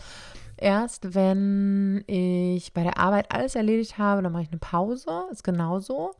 Erst 0.56 1.14
wenn 1.14 2.04
ich 2.06 2.72
bei 2.74 2.82
der 2.82 2.98
Arbeit 2.98 3.32
alles 3.32 3.54
erledigt 3.54 3.96
habe, 3.98 4.22
dann 4.22 4.32
mache 4.32 4.42
ich 4.42 4.50
eine 4.50 4.58
Pause, 4.58 5.24
ist 5.30 5.44
genauso. 5.44 6.12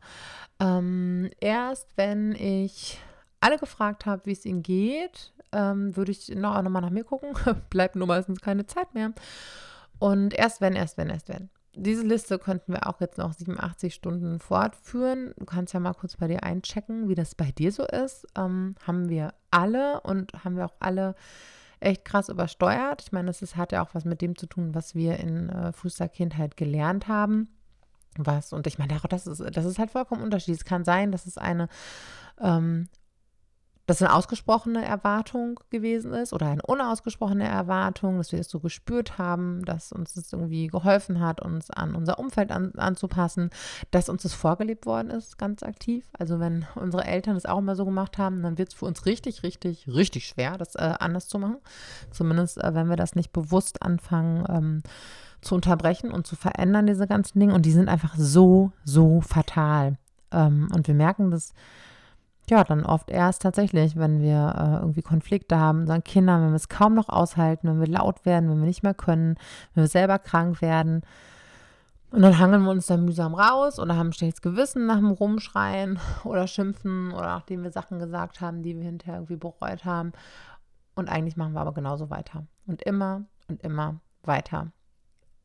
Ähm, 0.59 1.29
erst 1.39 1.87
wenn 1.97 2.33
ich 2.33 2.99
alle 3.41 3.57
gefragt 3.57 4.05
habe, 4.05 4.25
wie 4.25 4.31
es 4.31 4.45
ihnen 4.45 4.63
geht, 4.63 5.33
ähm, 5.51 5.95
würde 5.95 6.11
ich 6.11 6.29
noch, 6.29 6.55
auch 6.55 6.61
nochmal 6.61 6.81
nach 6.81 6.89
mir 6.89 7.03
gucken. 7.03 7.33
Bleibt 7.69 7.95
nur 7.95 8.07
meistens 8.07 8.41
keine 8.41 8.65
Zeit 8.65 8.93
mehr. 8.93 9.11
Und 9.99 10.33
erst 10.33 10.61
wenn, 10.61 10.75
erst 10.75 10.97
wenn, 10.97 11.09
erst 11.09 11.29
wenn 11.29 11.49
diese 11.75 12.03
Liste 12.03 12.39
könnten 12.39 12.73
wir 12.73 12.87
auch 12.87 12.99
jetzt 12.99 13.17
noch 13.17 13.33
87 13.33 13.93
Stunden 13.93 14.39
fortführen. 14.39 15.33
Du 15.37 15.45
kannst 15.45 15.73
ja 15.73 15.79
mal 15.79 15.93
kurz 15.93 16.17
bei 16.17 16.27
dir 16.27 16.43
einchecken, 16.43 17.07
wie 17.09 17.15
das 17.15 17.35
bei 17.35 17.51
dir 17.51 17.71
so 17.71 17.85
ist. 17.85 18.27
Ähm, 18.37 18.75
haben 18.85 19.09
wir 19.09 19.33
alle 19.51 20.01
und 20.01 20.31
haben 20.43 20.57
wir 20.57 20.65
auch 20.65 20.75
alle 20.79 21.15
echt 21.79 22.05
krass 22.05 22.29
übersteuert. 22.29 23.01
Ich 23.01 23.11
meine, 23.11 23.27
das 23.27 23.41
ist, 23.41 23.55
hat 23.55 23.71
ja 23.71 23.83
auch 23.83 23.93
was 23.93 24.05
mit 24.05 24.21
dem 24.21 24.35
zu 24.35 24.47
tun, 24.47 24.75
was 24.75 24.95
wir 24.95 25.17
in 25.17 25.49
äh, 25.49 25.71
frühester 25.71 26.09
Kindheit 26.09 26.57
gelernt 26.57 27.07
haben. 27.07 27.49
Was, 28.17 28.51
und 28.51 28.67
ich 28.67 28.79
meine, 28.79 28.99
das 29.09 29.27
ist, 29.27 29.41
das 29.55 29.65
ist 29.65 29.79
halt 29.79 29.91
vollkommen 29.91 30.23
unterschiedlich. 30.23 30.59
Es 30.59 30.65
kann 30.65 30.83
sein, 30.83 31.11
dass 31.11 31.25
es 31.25 31.37
eine 31.37 31.69
ähm, 32.41 32.89
das 33.89 34.03
eine 34.03 34.13
ausgesprochene 34.13 34.85
Erwartung 34.85 35.59
gewesen 35.71 36.13
ist 36.13 36.31
oder 36.31 36.45
eine 36.45 36.61
unausgesprochene 36.61 37.47
Erwartung, 37.47 38.17
dass 38.17 38.31
wir 38.31 38.39
es 38.39 38.47
so 38.47 38.59
gespürt 38.59 39.17
haben, 39.17 39.65
dass 39.65 39.91
uns 39.91 40.13
das 40.13 40.31
irgendwie 40.31 40.67
geholfen 40.67 41.19
hat, 41.19 41.41
uns 41.41 41.71
an 41.71 41.95
unser 41.95 42.19
Umfeld 42.19 42.51
an, 42.51 42.73
anzupassen, 42.77 43.49
dass 43.89 44.07
uns 44.07 44.21
das 44.21 44.33
vorgelebt 44.35 44.85
worden 44.85 45.09
ist, 45.09 45.39
ganz 45.39 45.63
aktiv. 45.63 46.07
Also 46.17 46.39
wenn 46.39 46.67
unsere 46.75 47.03
Eltern 47.03 47.33
das 47.33 47.47
auch 47.47 47.57
immer 47.57 47.75
so 47.75 47.83
gemacht 47.83 48.19
haben, 48.19 48.43
dann 48.43 48.59
wird 48.59 48.69
es 48.69 48.75
für 48.75 48.85
uns 48.85 49.07
richtig, 49.07 49.41
richtig, 49.41 49.87
richtig 49.87 50.27
schwer, 50.27 50.57
das 50.57 50.75
äh, 50.75 50.93
anders 50.99 51.27
zu 51.27 51.39
machen. 51.39 51.57
Zumindest, 52.11 52.63
äh, 52.63 52.75
wenn 52.75 52.89
wir 52.89 52.95
das 52.95 53.15
nicht 53.15 53.33
bewusst 53.33 53.81
anfangen 53.81 54.45
ähm, 54.49 54.83
zu 55.41 55.55
unterbrechen 55.55 56.11
und 56.11 56.27
zu 56.27 56.35
verändern, 56.35 56.85
diese 56.85 57.07
ganzen 57.07 57.39
Dinge. 57.39 57.55
Und 57.55 57.65
die 57.65 57.71
sind 57.71 57.89
einfach 57.89 58.15
so, 58.17 58.71
so 58.83 59.21
fatal. 59.21 59.97
Ähm, 60.31 60.69
und 60.75 60.87
wir 60.87 60.95
merken 60.95 61.31
das 61.31 61.53
ja, 62.49 62.63
dann 62.63 62.85
oft 62.85 63.09
erst 63.09 63.41
tatsächlich, 63.41 63.95
wenn 63.95 64.21
wir 64.21 64.55
äh, 64.57 64.81
irgendwie 64.81 65.01
Konflikte 65.01 65.57
haben, 65.57 65.81
unseren 65.81 66.03
Kindern, 66.03 66.41
wenn 66.43 66.49
wir 66.49 66.55
es 66.55 66.69
kaum 66.69 66.93
noch 66.93 67.09
aushalten, 67.09 67.67
wenn 67.67 67.79
wir 67.79 67.87
laut 67.87 68.25
werden, 68.25 68.49
wenn 68.49 68.59
wir 68.59 68.67
nicht 68.67 68.83
mehr 68.83 68.93
können, 68.93 69.35
wenn 69.73 69.83
wir 69.83 69.89
selber 69.89 70.19
krank 70.19 70.61
werden. 70.61 71.01
Und 72.11 72.23
dann 72.23 72.39
hangeln 72.39 72.63
wir 72.63 72.71
uns 72.71 72.87
dann 72.87 73.05
mühsam 73.05 73.35
raus 73.35 73.79
oder 73.79 73.95
haben 73.95 74.07
ein 74.07 74.13
schlechtes 74.13 74.41
Gewissen 74.41 74.87
nach 74.87 74.97
dem 74.97 75.11
Rumschreien 75.11 75.99
oder 76.23 76.47
Schimpfen 76.47 77.11
oder 77.11 77.27
nachdem 77.27 77.63
wir 77.63 77.71
Sachen 77.71 77.99
gesagt 77.99 78.41
haben, 78.41 78.63
die 78.63 78.75
wir 78.75 78.83
hinterher 78.83 79.15
irgendwie 79.15 79.35
bereut 79.35 79.85
haben. 79.85 80.13
Und 80.95 81.07
eigentlich 81.07 81.37
machen 81.37 81.53
wir 81.53 81.61
aber 81.61 81.73
genauso 81.73 82.09
weiter. 82.09 82.47
Und 82.65 82.81
immer 82.81 83.25
und 83.47 83.61
immer 83.63 83.99
weiter. 84.23 84.71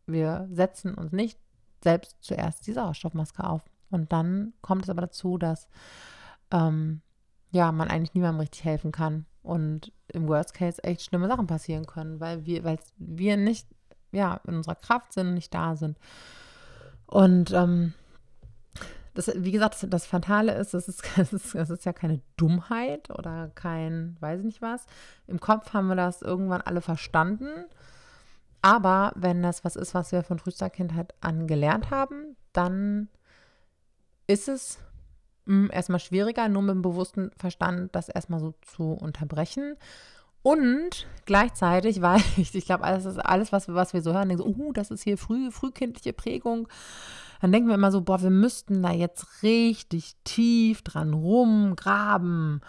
Wir 0.07 0.49
setzen 0.51 0.95
uns 0.95 1.13
nicht 1.13 1.39
selbst 1.83 2.17
zuerst 2.21 2.67
die 2.67 2.73
Sauerstoffmaske 2.73 3.45
auf. 3.45 3.63
Und 3.91 4.13
dann 4.13 4.55
kommt 4.63 4.85
es 4.85 4.91
aber 4.91 5.03
dazu, 5.03 5.39
dass 5.39 5.69
ähm, 6.51 7.01
ja, 7.51 7.73
man 7.73 7.89
eigentlich 7.89 8.15
niemandem 8.15 8.41
richtig 8.41 8.65
helfen 8.65 8.93
kann 8.93 9.27
und 9.43 9.93
im 10.09 10.27
Worst 10.29 10.55
Case 10.55 10.83
echt 10.83 11.03
schlimme 11.03 11.29
Sachen 11.29 11.47
passieren 11.47 11.87
können, 11.87 12.21
weil 12.21 12.45
wir, 12.47 12.65
weil 12.65 12.79
wir 12.97 13.37
nicht, 13.37 13.69
ja, 14.13 14.41
in 14.47 14.57
unserer 14.57 14.75
Kraft 14.75 15.13
sind 15.13 15.29
und 15.29 15.35
nicht 15.35 15.55
da 15.55 15.77
sind. 15.77 15.99
Und 17.07 17.53
ähm, 17.53 17.95
das, 19.15 19.31
wie 19.37 19.53
gesagt, 19.53 19.75
das, 19.75 19.89
das 19.89 20.07
Fatale 20.07 20.55
ist, 20.55 20.75
das 20.75 20.89
ist, 20.89 21.05
das 21.17 21.33
ist, 21.33 21.55
das 21.55 21.71
ist 21.71 21.85
ja 21.85 21.93
keine 21.93 22.21
Dummheit 22.37 23.11
oder 23.11 23.51
kein, 23.55 24.17
weiß 24.21 24.41
ich 24.41 24.47
nicht 24.47 24.63
was. 24.63 24.87
Im 25.27 25.41
Kopf 25.41 25.73
haben 25.73 25.89
wir 25.89 25.97
das 25.97 26.23
irgendwann 26.23 26.61
alle 26.61 26.81
verstanden. 26.81 27.49
Aber 28.63 29.13
wenn 29.15 29.43
das 29.43 29.65
was 29.65 29.77
ist, 29.77 29.95
was 29.95 30.11
wir 30.11 30.23
von 30.23 30.39
frühester 30.39 30.71
Kindheit 30.71 31.15
an 31.21 31.47
gelernt 31.47 31.91
haben, 31.91 32.37
dann 32.53 33.09
ist 34.27 34.49
es 34.49 34.79
mh, 35.47 35.65
hm, 35.65 35.71
erstmal 35.73 36.01
schwieriger, 36.01 36.49
nur 36.49 36.63
mit 36.63 36.75
dem 36.75 36.83
bewussten 36.83 37.31
Verstand 37.37 37.95
das 37.95 38.09
erstmal 38.09 38.41
so 38.41 38.55
zu 38.63 38.93
unterbrechen. 38.93 39.77
Und 40.43 41.07
gleichzeitig, 41.25 42.03
weil 42.03 42.21
ich, 42.37 42.55
ich 42.55 42.67
glaube, 42.67 42.85
alles 42.85 43.19
alles, 43.19 43.53
was, 43.53 43.69
was 43.69 43.93
wir 43.93 44.03
so 44.03 44.13
hören, 44.13 44.29
denken 44.29 44.45
so, 44.45 44.49
uh, 44.49 44.73
das 44.73 44.91
ist 44.91 45.03
hier 45.03 45.19
früh, 45.19 45.51
frühkindliche 45.51 46.13
Prägung. 46.13 46.69
Dann 47.41 47.53
denken 47.53 47.69
wir 47.69 47.75
immer 47.75 47.93
so, 47.93 48.01
boah, 48.01 48.23
wir 48.23 48.31
müssten 48.31 48.83
da 48.83 48.91
jetzt 48.91 49.43
richtig 49.43 50.17
tief 50.25 50.83
dran 50.83 51.13
rumgraben 51.13 52.61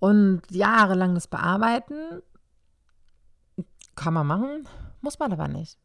und 0.00 0.42
jahrelang 0.50 1.14
das 1.14 1.28
bearbeiten. 1.28 2.22
Kann 3.94 4.14
man 4.14 4.26
machen, 4.26 4.68
muss 5.00 5.18
man 5.18 5.32
aber 5.32 5.48
nicht 5.48 5.81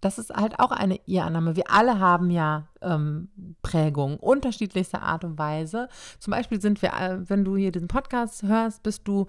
das 0.00 0.18
ist 0.18 0.30
halt 0.30 0.58
auch 0.58 0.70
eine 0.70 1.00
Ihr-Annahme. 1.06 1.56
Wir 1.56 1.70
alle 1.70 1.98
haben 1.98 2.30
ja 2.30 2.68
ähm, 2.82 3.28
Prägungen 3.62 4.18
unterschiedlichster 4.18 5.02
Art 5.02 5.24
und 5.24 5.38
Weise. 5.38 5.88
Zum 6.18 6.30
Beispiel 6.30 6.60
sind 6.60 6.80
wir, 6.82 6.92
äh, 6.92 7.28
wenn 7.28 7.44
du 7.44 7.56
hier 7.56 7.72
diesen 7.72 7.88
Podcast 7.88 8.42
hörst, 8.42 8.82
bist 8.82 9.08
du 9.08 9.26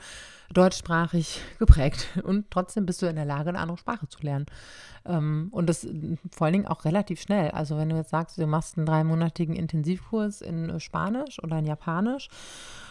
deutschsprachig 0.53 1.41
geprägt 1.59 2.07
und 2.23 2.51
trotzdem 2.51 2.85
bist 2.85 3.01
du 3.01 3.07
in 3.07 3.15
der 3.15 3.25
Lage, 3.25 3.49
eine 3.49 3.59
andere 3.59 3.77
Sprache 3.77 4.07
zu 4.07 4.19
lernen. 4.21 4.45
Ähm, 5.09 5.49
und 5.51 5.67
das 5.67 5.87
vor 6.31 6.45
allen 6.45 6.53
Dingen 6.53 6.67
auch 6.67 6.85
relativ 6.85 7.19
schnell. 7.19 7.49
Also 7.51 7.77
wenn 7.77 7.89
du 7.89 7.95
jetzt 7.95 8.11
sagst, 8.11 8.37
du 8.37 8.45
machst 8.45 8.77
einen 8.77 8.85
dreimonatigen 8.85 9.55
Intensivkurs 9.55 10.41
in 10.41 10.79
Spanisch 10.79 11.41
oder 11.43 11.57
in 11.57 11.65
Japanisch 11.65 12.29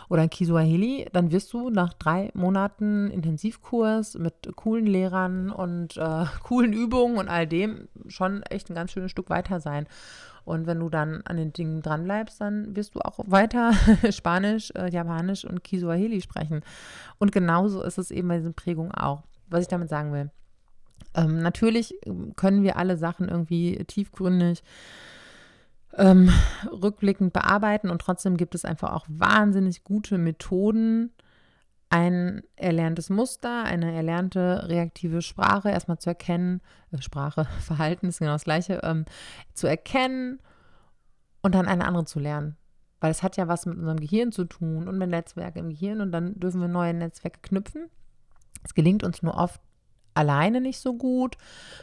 oder 0.08 0.24
in 0.24 0.30
Kiswahili, 0.30 1.06
dann 1.12 1.30
wirst 1.30 1.52
du 1.52 1.70
nach 1.70 1.94
drei 1.94 2.30
Monaten 2.34 3.08
Intensivkurs 3.10 4.18
mit 4.18 4.50
coolen 4.56 4.86
Lehrern 4.86 5.50
und 5.50 5.96
äh, 5.96 6.24
coolen 6.42 6.72
Übungen 6.72 7.18
und 7.18 7.28
all 7.28 7.46
dem 7.46 7.88
schon 8.08 8.42
echt 8.42 8.68
ein 8.68 8.74
ganz 8.74 8.90
schönes 8.90 9.12
Stück 9.12 9.30
weiter 9.30 9.60
sein. 9.60 9.86
Und 10.44 10.66
wenn 10.66 10.80
du 10.80 10.88
dann 10.88 11.20
an 11.26 11.36
den 11.36 11.52
Dingen 11.52 11.82
dranbleibst, 11.82 12.40
dann 12.40 12.74
wirst 12.74 12.94
du 12.94 13.00
auch 13.00 13.18
weiter 13.26 13.72
Spanisch, 14.10 14.72
äh, 14.74 14.88
Japanisch 14.90 15.44
und 15.44 15.62
Kiswahili 15.62 16.20
sprechen. 16.22 16.62
Und 17.18 17.32
genauso 17.32 17.82
ist 17.82 17.98
es 17.98 18.10
eben 18.10 18.28
bei 18.28 18.38
diesen 18.38 18.54
Prägungen 18.54 18.92
auch. 18.92 19.22
Was 19.50 19.62
ich 19.62 19.68
damit 19.68 19.88
sagen 19.88 20.12
will. 20.12 20.30
Ähm, 21.14 21.38
natürlich 21.38 21.94
ähm, 22.06 22.34
können 22.36 22.62
wir 22.62 22.76
alle 22.76 22.96
Sachen 22.96 23.28
irgendwie 23.28 23.84
tiefgründig 23.86 24.62
ähm, 25.96 26.30
rückblickend 26.70 27.32
bearbeiten 27.32 27.90
und 27.90 28.00
trotzdem 28.00 28.36
gibt 28.36 28.54
es 28.54 28.64
einfach 28.64 28.92
auch 28.92 29.06
wahnsinnig 29.08 29.84
gute 29.84 30.18
Methoden, 30.18 31.12
ein 31.90 32.42
erlerntes 32.56 33.08
Muster, 33.08 33.64
eine 33.64 33.94
erlernte 33.94 34.68
reaktive 34.68 35.22
Sprache 35.22 35.70
erstmal 35.70 35.98
zu 35.98 36.10
erkennen, 36.10 36.60
äh, 36.92 37.00
Sprache, 37.00 37.46
Verhalten 37.60 38.08
ist 38.08 38.18
genau 38.18 38.32
das 38.32 38.44
gleiche, 38.44 38.80
ähm, 38.82 39.06
zu 39.54 39.66
erkennen 39.66 40.40
und 41.42 41.54
dann 41.54 41.66
eine 41.66 41.86
andere 41.86 42.04
zu 42.04 42.20
lernen. 42.20 42.56
Weil 43.00 43.12
es 43.12 43.22
hat 43.22 43.36
ja 43.36 43.46
was 43.46 43.64
mit 43.64 43.78
unserem 43.78 44.00
Gehirn 44.00 44.32
zu 44.32 44.44
tun 44.44 44.88
und 44.88 44.98
mit 44.98 45.08
Netzwerken 45.08 45.60
im 45.60 45.68
Gehirn 45.70 46.00
und 46.00 46.10
dann 46.12 46.38
dürfen 46.38 46.60
wir 46.60 46.68
neue 46.68 46.92
Netzwerke 46.94 47.38
knüpfen. 47.40 47.88
Es 48.64 48.74
gelingt 48.74 49.04
uns 49.04 49.22
nur 49.22 49.36
oft 49.36 49.60
alleine 50.18 50.60
nicht 50.60 50.80
so 50.80 50.94
gut, 50.94 51.36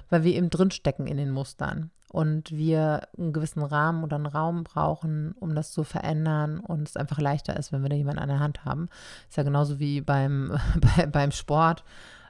weil 0.09 0.23
wir 0.23 0.35
eben 0.35 0.49
drinstecken 0.49 1.07
in 1.07 1.17
den 1.17 1.31
Mustern. 1.31 1.91
und 2.09 2.51
wir 2.51 3.09
einen 3.17 3.33
gewissen 3.33 3.61
Rahmen 3.61 4.03
oder 4.03 4.15
einen 4.15 4.25
Raum 4.25 4.63
brauchen, 4.63 5.33
um 5.37 5.53
das 5.53 5.71
zu 5.71 5.83
verändern 5.83 6.61
und 6.61 6.87
es 6.87 6.95
einfach 6.95 7.19
leichter 7.19 7.57
ist, 7.57 7.73
wenn 7.73 7.81
wir 7.81 7.89
da 7.89 7.95
jemanden 7.97 8.21
an 8.21 8.29
der 8.29 8.39
Hand 8.39 8.63
haben. 8.63 8.87
Ist 9.27 9.35
ja 9.35 9.43
genauso 9.43 9.79
wie 9.79 9.99
beim, 9.99 10.57
bei, 10.95 11.07
beim 11.07 11.31
Sport. 11.31 11.83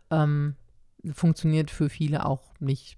Ähm, 0.09 0.55
funktioniert 1.13 1.69
für 1.69 1.89
viele 1.89 2.25
auch 2.25 2.41
nicht 2.59 2.97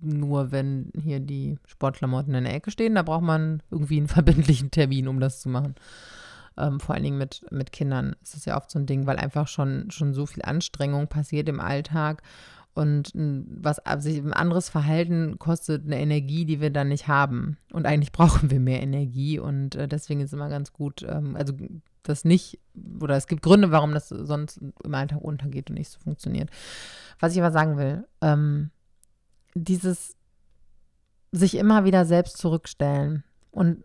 nur, 0.00 0.52
wenn 0.52 0.92
hier 1.00 1.20
die 1.20 1.58
Sportklamotten 1.66 2.34
in 2.34 2.44
der 2.44 2.54
Ecke 2.54 2.70
stehen. 2.70 2.94
Da 2.94 3.02
braucht 3.02 3.22
man 3.22 3.62
irgendwie 3.70 3.98
einen 3.98 4.08
verbindlichen 4.18 4.70
Termin, 4.70 5.08
um 5.08 5.20
das 5.20 5.40
zu 5.40 5.48
machen. 5.48 5.74
Ähm, 6.56 6.80
vor 6.80 6.94
allen 6.94 7.04
Dingen 7.04 7.18
mit, 7.18 7.44
mit 7.50 7.72
Kindern 7.72 8.16
ist 8.22 8.34
das 8.34 8.44
ja 8.44 8.56
oft 8.56 8.70
so 8.70 8.78
ein 8.78 8.86
Ding, 8.86 9.06
weil 9.06 9.16
einfach 9.16 9.48
schon, 9.48 9.90
schon 9.90 10.14
so 10.14 10.26
viel 10.26 10.42
Anstrengung 10.42 11.08
passiert 11.08 11.48
im 11.48 11.60
Alltag 11.60 12.22
und 12.72 13.10
was 13.14 13.80
also 13.80 14.08
ein 14.08 14.32
anderes 14.32 14.68
Verhalten 14.68 15.38
kostet 15.38 15.84
eine 15.84 15.98
Energie, 15.98 16.44
die 16.44 16.60
wir 16.60 16.70
dann 16.70 16.88
nicht 16.88 17.08
haben. 17.08 17.58
Und 17.72 17.86
eigentlich 17.86 18.12
brauchen 18.12 18.50
wir 18.50 18.60
mehr 18.60 18.82
Energie. 18.82 19.38
Und 19.38 19.74
äh, 19.74 19.88
deswegen 19.88 20.20
ist 20.20 20.28
es 20.28 20.32
immer 20.32 20.48
ganz 20.48 20.72
gut, 20.72 21.04
ähm, 21.08 21.36
also 21.36 21.52
das 22.02 22.24
nicht, 22.24 22.60
oder 23.00 23.16
es 23.16 23.26
gibt 23.26 23.42
Gründe, 23.42 23.70
warum 23.70 23.92
das 23.92 24.08
sonst 24.08 24.60
im 24.84 24.94
Alltag 24.94 25.20
untergeht 25.20 25.68
und 25.68 25.76
nicht 25.76 25.90
so 25.90 25.98
funktioniert. 25.98 26.48
Was 27.18 27.32
ich 27.32 27.40
aber 27.40 27.52
sagen 27.52 27.76
will, 27.76 28.06
ähm, 28.20 28.70
dieses 29.54 30.16
sich 31.32 31.56
immer 31.56 31.84
wieder 31.84 32.04
selbst 32.04 32.38
zurückstellen 32.38 33.24
und 33.50 33.84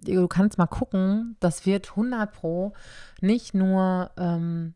du 0.00 0.28
kannst 0.28 0.58
mal 0.58 0.66
gucken, 0.66 1.36
das 1.40 1.66
wird 1.66 1.90
100 1.90 2.32
pro 2.32 2.72
nicht 3.20 3.54
nur 3.54 4.10
ähm, 4.16 4.74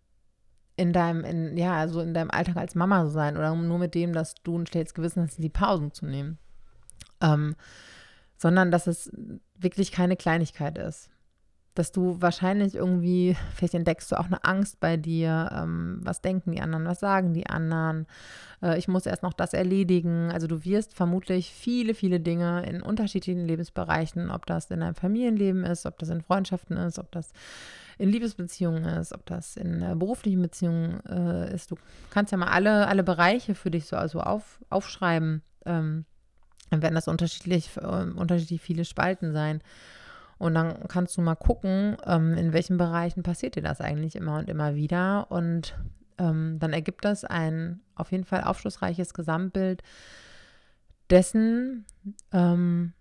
in 0.76 0.92
deinem, 0.92 1.24
in, 1.24 1.56
ja, 1.56 1.74
also 1.74 2.00
in 2.00 2.14
deinem 2.14 2.30
Alltag 2.30 2.56
als 2.56 2.74
Mama 2.74 3.06
sein 3.06 3.36
oder 3.36 3.54
nur 3.54 3.78
mit 3.78 3.94
dem, 3.94 4.12
dass 4.12 4.34
du 4.42 4.58
ein 4.58 4.66
schlechtes 4.66 4.94
Gewissen 4.94 5.22
hast, 5.22 5.38
die 5.38 5.48
Pausen 5.48 5.92
zu 5.92 6.06
nehmen. 6.06 6.38
Ähm, 7.20 7.54
sondern 8.36 8.70
dass 8.70 8.86
es 8.86 9.10
wirklich 9.56 9.92
keine 9.92 10.16
Kleinigkeit 10.16 10.76
ist. 10.78 11.10
Dass 11.74 11.90
du 11.90 12.20
wahrscheinlich 12.20 12.76
irgendwie, 12.76 13.36
vielleicht 13.54 13.74
entdeckst 13.74 14.10
du 14.12 14.16
auch 14.16 14.26
eine 14.26 14.44
Angst 14.44 14.78
bei 14.78 14.96
dir, 14.96 15.50
ähm, 15.52 15.98
was 16.02 16.20
denken 16.20 16.52
die 16.52 16.60
anderen, 16.60 16.86
was 16.86 17.00
sagen 17.00 17.34
die 17.34 17.48
anderen, 17.48 18.06
äh, 18.62 18.78
ich 18.78 18.88
muss 18.88 19.06
erst 19.06 19.22
noch 19.22 19.32
das 19.32 19.54
erledigen. 19.54 20.30
Also 20.32 20.46
du 20.46 20.64
wirst 20.64 20.94
vermutlich 20.94 21.52
viele, 21.52 21.94
viele 21.94 22.20
Dinge 22.20 22.64
in 22.66 22.82
unterschiedlichen 22.82 23.44
Lebensbereichen, 23.44 24.30
ob 24.30 24.46
das 24.46 24.70
in 24.70 24.80
deinem 24.80 24.94
Familienleben 24.94 25.64
ist, 25.64 25.84
ob 25.86 25.98
das 25.98 26.08
in 26.08 26.22
Freundschaften 26.22 26.76
ist, 26.76 26.98
ob 26.98 27.10
das 27.12 27.32
in 27.98 28.10
Liebesbeziehungen 28.10 28.84
ist, 28.84 29.12
ob 29.12 29.26
das 29.26 29.56
in 29.56 29.82
äh, 29.82 29.94
beruflichen 29.94 30.42
Beziehungen 30.42 31.00
äh, 31.06 31.54
ist. 31.54 31.70
Du 31.70 31.76
kannst 32.10 32.32
ja 32.32 32.38
mal 32.38 32.48
alle, 32.48 32.88
alle 32.88 33.04
Bereiche 33.04 33.54
für 33.54 33.70
dich 33.70 33.86
so 33.86 33.96
also 33.96 34.20
auf, 34.20 34.60
aufschreiben. 34.70 35.42
Ähm, 35.64 36.04
dann 36.70 36.82
werden 36.82 36.94
das 36.94 37.08
unterschiedlich, 37.08 37.70
äh, 37.76 37.80
unterschiedlich 37.86 38.60
viele 38.60 38.84
Spalten 38.84 39.32
sein. 39.32 39.60
Und 40.44 40.52
dann 40.52 40.88
kannst 40.88 41.16
du 41.16 41.22
mal 41.22 41.36
gucken, 41.36 41.96
ähm, 42.04 42.34
in 42.34 42.52
welchen 42.52 42.76
Bereichen 42.76 43.22
passiert 43.22 43.56
dir 43.56 43.62
das 43.62 43.80
eigentlich 43.80 44.14
immer 44.14 44.36
und 44.38 44.50
immer 44.50 44.74
wieder. 44.74 45.30
Und 45.30 45.74
ähm, 46.18 46.58
dann 46.58 46.74
ergibt 46.74 47.06
das 47.06 47.24
ein 47.24 47.80
auf 47.94 48.12
jeden 48.12 48.24
Fall 48.26 48.44
aufschlussreiches 48.44 49.14
Gesamtbild 49.14 49.82
dessen, 51.08 51.86
ähm, 52.30 52.92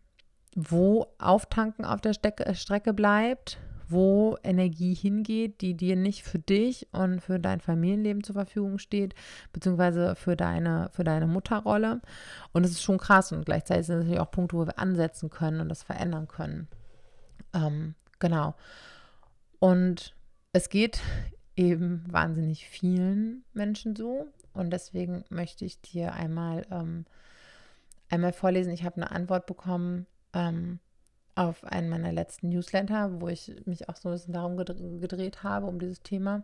wo 0.55 1.07
Auftanken 1.19 1.83
auf 1.83 1.99
der 1.99 2.13
Stecke, 2.13 2.55
Strecke 2.55 2.93
bleibt, 2.93 3.59
wo 3.89 4.37
Energie 4.41 4.93
hingeht, 4.93 5.59
die 5.59 5.75
dir 5.75 5.97
nicht 5.97 6.23
für 6.23 6.39
dich 6.39 6.87
und 6.93 7.19
für 7.19 7.41
dein 7.41 7.59
Familienleben 7.59 8.23
zur 8.23 8.35
Verfügung 8.35 8.77
steht, 8.77 9.15
beziehungsweise 9.51 10.15
für 10.15 10.37
deine, 10.37 10.91
für 10.93 11.03
deine 11.03 11.27
Mutterrolle. 11.27 11.99
Und 12.53 12.63
es 12.63 12.71
ist 12.71 12.83
schon 12.83 12.99
krass 12.99 13.33
und 13.33 13.45
gleichzeitig 13.45 13.87
sind 13.87 13.95
es 13.97 14.03
natürlich 14.03 14.21
auch 14.21 14.31
Punkte, 14.31 14.55
wo 14.55 14.65
wir 14.65 14.79
ansetzen 14.79 15.29
können 15.29 15.59
und 15.59 15.67
das 15.67 15.83
verändern 15.83 16.29
können. 16.29 16.69
Ähm, 17.53 17.95
genau. 18.19 18.55
Und 19.59 20.15
es 20.51 20.69
geht 20.69 20.99
eben 21.55 22.03
wahnsinnig 22.11 22.67
vielen 22.67 23.43
Menschen 23.53 23.95
so. 23.95 24.27
Und 24.53 24.71
deswegen 24.71 25.23
möchte 25.29 25.65
ich 25.65 25.81
dir 25.81 26.13
einmal, 26.13 26.65
ähm, 26.71 27.05
einmal 28.09 28.33
vorlesen. 28.33 28.73
Ich 28.73 28.83
habe 28.83 28.97
eine 28.97 29.11
Antwort 29.11 29.45
bekommen 29.45 30.05
ähm, 30.33 30.79
auf 31.35 31.63
einen 31.63 31.89
meiner 31.89 32.11
letzten 32.11 32.49
Newsletter, 32.49 33.19
wo 33.19 33.27
ich 33.27 33.51
mich 33.65 33.89
auch 33.89 33.95
so 33.95 34.09
ein 34.09 34.13
bisschen 34.13 34.33
darum 34.33 34.57
gedreht 34.57 35.43
habe, 35.43 35.65
um 35.65 35.79
dieses 35.79 36.03
Thema. 36.03 36.43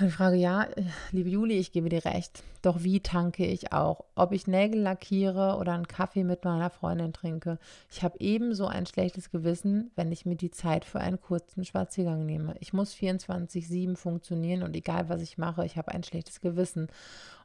Die 0.00 0.10
Frage, 0.10 0.36
ja, 0.36 0.68
liebe 1.10 1.28
Juli, 1.28 1.58
ich 1.58 1.70
gebe 1.70 1.90
dir 1.90 2.04
recht. 2.06 2.42
Doch 2.62 2.82
wie 2.82 3.00
tanke 3.00 3.44
ich 3.44 3.72
auch? 3.72 4.04
Ob 4.14 4.32
ich 4.32 4.46
Nägel 4.46 4.80
lackiere 4.80 5.58
oder 5.58 5.74
einen 5.74 5.86
Kaffee 5.86 6.24
mit 6.24 6.44
meiner 6.44 6.70
Freundin 6.70 7.12
trinke. 7.12 7.58
Ich 7.90 8.02
habe 8.02 8.18
ebenso 8.18 8.66
ein 8.66 8.86
schlechtes 8.86 9.30
Gewissen, 9.30 9.90
wenn 9.94 10.10
ich 10.10 10.24
mir 10.24 10.36
die 10.36 10.50
Zeit 10.50 10.86
für 10.86 11.00
einen 11.00 11.20
kurzen 11.20 11.64
Spaziergang 11.64 12.24
nehme. 12.24 12.54
Ich 12.60 12.72
muss 12.72 12.94
24-7 12.94 13.96
funktionieren 13.96 14.62
und 14.62 14.74
egal 14.74 15.10
was 15.10 15.20
ich 15.20 15.36
mache, 15.36 15.66
ich 15.66 15.76
habe 15.76 15.92
ein 15.92 16.04
schlechtes 16.04 16.40
Gewissen 16.40 16.88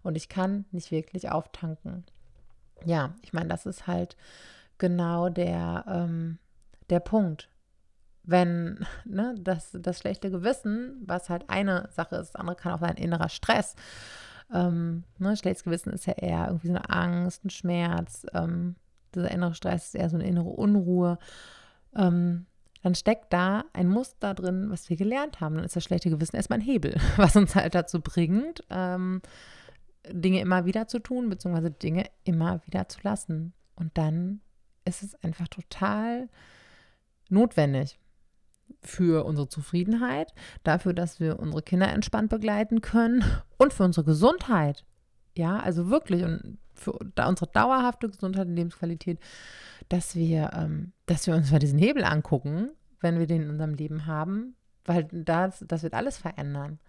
und 0.01 0.15
ich 0.15 0.29
kann 0.29 0.65
nicht 0.71 0.89
wirklich 0.89 1.29
auftanken. 1.29 2.05
Ja, 2.85 3.13
ich 3.23 3.33
meine, 3.33 3.49
das 3.49 3.65
ist 3.65 3.87
halt 3.87 4.15
genau 4.77 5.27
der, 5.27 5.83
ähm, 5.87 6.37
der 6.89 7.01
Punkt. 7.01 7.49
Wenn 8.27 8.85
ne, 9.05 9.33
das, 9.39 9.75
das 9.81 9.99
schlechte 9.99 10.29
Gewissen, 10.29 11.01
was 11.05 11.29
halt 11.29 11.49
eine 11.49 11.89
Sache 11.91 12.17
ist, 12.17 12.33
das 12.33 12.35
andere 12.35 12.55
kann 12.55 12.73
auch 12.73 12.79
sein 12.79 12.95
innerer 12.95 13.29
Stress. 13.29 13.75
Ähm, 14.53 15.03
ne, 15.17 15.35
schlechtes 15.35 15.63
Gewissen 15.63 15.91
ist 15.91 16.05
ja 16.05 16.13
eher 16.13 16.45
irgendwie 16.47 16.67
so 16.67 16.73
eine 16.73 16.89
Angst, 16.89 17.43
ein 17.43 17.49
Schmerz. 17.49 18.25
Ähm, 18.33 18.75
dieser 19.15 19.31
innere 19.31 19.55
Stress 19.55 19.87
ist 19.87 19.95
eher 19.95 20.09
so 20.09 20.17
eine 20.17 20.27
innere 20.27 20.49
Unruhe. 20.49 21.17
Ähm, 21.95 22.45
dann 22.83 22.95
steckt 22.95 23.33
da 23.33 23.65
ein 23.73 23.87
Muster 23.87 24.33
drin, 24.33 24.67
was 24.69 24.89
wir 24.89 24.97
gelernt 24.97 25.41
haben. 25.41 25.55
Dann 25.55 25.65
ist 25.65 25.75
das 25.75 25.83
schlechte 25.83 26.09
Gewissen 26.09 26.35
erstmal 26.35 26.59
ein 26.59 26.65
Hebel, 26.65 26.95
was 27.17 27.35
uns 27.35 27.55
halt 27.55 27.75
dazu 27.75 28.01
bringt, 28.01 28.63
ähm, 28.69 29.21
Dinge 30.09 30.39
immer 30.39 30.65
wieder 30.65 30.87
zu 30.87 30.99
tun, 30.99 31.29
beziehungsweise 31.29 31.71
Dinge 31.71 32.05
immer 32.23 32.61
wieder 32.65 32.87
zu 32.87 32.99
lassen. 33.03 33.53
Und 33.75 33.97
dann 33.97 34.41
ist 34.85 35.03
es 35.03 35.15
einfach 35.23 35.47
total 35.49 36.29
notwendig 37.29 37.99
für 38.81 39.25
unsere 39.25 39.49
Zufriedenheit, 39.49 40.33
dafür, 40.63 40.93
dass 40.93 41.19
wir 41.19 41.39
unsere 41.39 41.61
Kinder 41.61 41.89
entspannt 41.89 42.29
begleiten 42.29 42.81
können 42.81 43.23
und 43.57 43.73
für 43.73 43.83
unsere 43.83 44.05
Gesundheit. 44.05 44.85
Ja, 45.35 45.59
also 45.59 45.89
wirklich 45.89 46.23
und 46.23 46.57
für 46.73 46.93
unsere 46.93 47.51
dauerhafte 47.51 48.09
Gesundheit 48.09 48.47
und 48.47 48.55
Lebensqualität, 48.55 49.19
dass 49.89 50.15
wir, 50.15 50.51
ähm, 50.53 50.93
dass 51.05 51.27
wir 51.27 51.35
uns 51.35 51.51
mal 51.51 51.59
diesen 51.59 51.79
Hebel 51.79 52.03
angucken, 52.03 52.71
wenn 53.01 53.19
wir 53.19 53.27
den 53.27 53.43
in 53.43 53.49
unserem 53.49 53.73
Leben 53.73 54.05
haben, 54.05 54.55
weil 54.85 55.07
das, 55.11 55.63
das 55.67 55.83
wird 55.83 55.93
alles 55.93 56.17
verändern. 56.17 56.79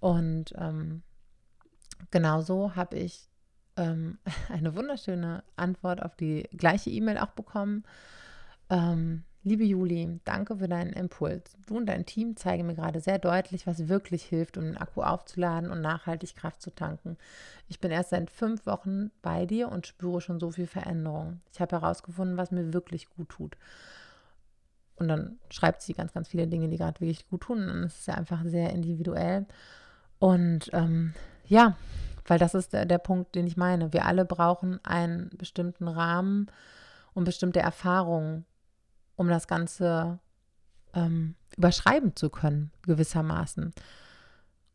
Und 0.00 0.52
ähm, 0.56 1.02
genauso 2.10 2.76
habe 2.76 2.96
ich 2.96 3.28
ähm, 3.76 4.18
eine 4.48 4.74
wunderschöne 4.74 5.42
Antwort 5.56 6.02
auf 6.02 6.16
die 6.16 6.48
gleiche 6.52 6.90
E-Mail 6.90 7.18
auch 7.18 7.32
bekommen. 7.32 7.84
Ähm, 8.70 9.24
Liebe 9.46 9.62
Juli, 9.62 10.18
danke 10.24 10.56
für 10.56 10.66
deinen 10.66 10.92
Impuls. 10.92 11.56
Du 11.68 11.76
und 11.76 11.86
dein 11.86 12.04
Team 12.04 12.34
zeigen 12.34 12.66
mir 12.66 12.74
gerade 12.74 12.98
sehr 12.98 13.20
deutlich, 13.20 13.64
was 13.64 13.86
wirklich 13.86 14.24
hilft, 14.24 14.58
um 14.58 14.64
den 14.64 14.76
Akku 14.76 15.02
aufzuladen 15.02 15.70
und 15.70 15.80
nachhaltig 15.80 16.34
Kraft 16.34 16.60
zu 16.60 16.74
tanken. 16.74 17.16
Ich 17.68 17.78
bin 17.78 17.92
erst 17.92 18.10
seit 18.10 18.28
fünf 18.28 18.66
Wochen 18.66 19.12
bei 19.22 19.46
dir 19.46 19.68
und 19.68 19.86
spüre 19.86 20.20
schon 20.20 20.40
so 20.40 20.50
viel 20.50 20.66
Veränderung. 20.66 21.42
Ich 21.52 21.60
habe 21.60 21.80
herausgefunden, 21.80 22.36
was 22.36 22.50
mir 22.50 22.72
wirklich 22.72 23.08
gut 23.08 23.28
tut. 23.28 23.56
Und 24.96 25.06
dann 25.06 25.38
schreibt 25.48 25.80
sie 25.80 25.92
ganz, 25.92 26.12
ganz 26.12 26.26
viele 26.26 26.48
Dinge, 26.48 26.68
die 26.68 26.78
gerade 26.78 27.00
wirklich 27.00 27.28
gut 27.28 27.42
tun. 27.42 27.70
Und 27.70 27.84
es 27.84 28.00
ist 28.00 28.08
ja 28.08 28.14
einfach 28.14 28.42
sehr 28.46 28.70
individuell. 28.70 29.46
Und 30.18 30.70
ähm, 30.72 31.14
ja, 31.46 31.76
weil 32.26 32.40
das 32.40 32.56
ist 32.56 32.72
der, 32.72 32.84
der 32.84 32.98
Punkt, 32.98 33.36
den 33.36 33.46
ich 33.46 33.56
meine. 33.56 33.92
Wir 33.92 34.06
alle 34.06 34.24
brauchen 34.24 34.84
einen 34.84 35.30
bestimmten 35.38 35.86
Rahmen 35.86 36.48
und 37.14 37.22
bestimmte 37.22 37.60
Erfahrungen, 37.60 38.44
um 39.16 39.28
das 39.28 39.48
Ganze 39.48 40.18
ähm, 40.94 41.34
überschreiben 41.56 42.14
zu 42.16 42.30
können, 42.30 42.70
gewissermaßen. 42.82 43.72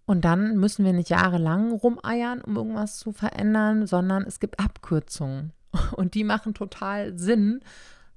Und 0.05 0.25
dann 0.25 0.57
müssen 0.57 0.83
wir 0.83 0.93
nicht 0.93 1.09
jahrelang 1.09 1.71
rumeiern, 1.71 2.41
um 2.41 2.57
irgendwas 2.57 2.97
zu 2.97 3.11
verändern, 3.11 3.87
sondern 3.87 4.23
es 4.23 4.39
gibt 4.39 4.59
Abkürzungen. 4.59 5.53
Und 5.95 6.15
die 6.15 6.23
machen 6.23 6.53
total 6.53 7.17
Sinn, 7.17 7.61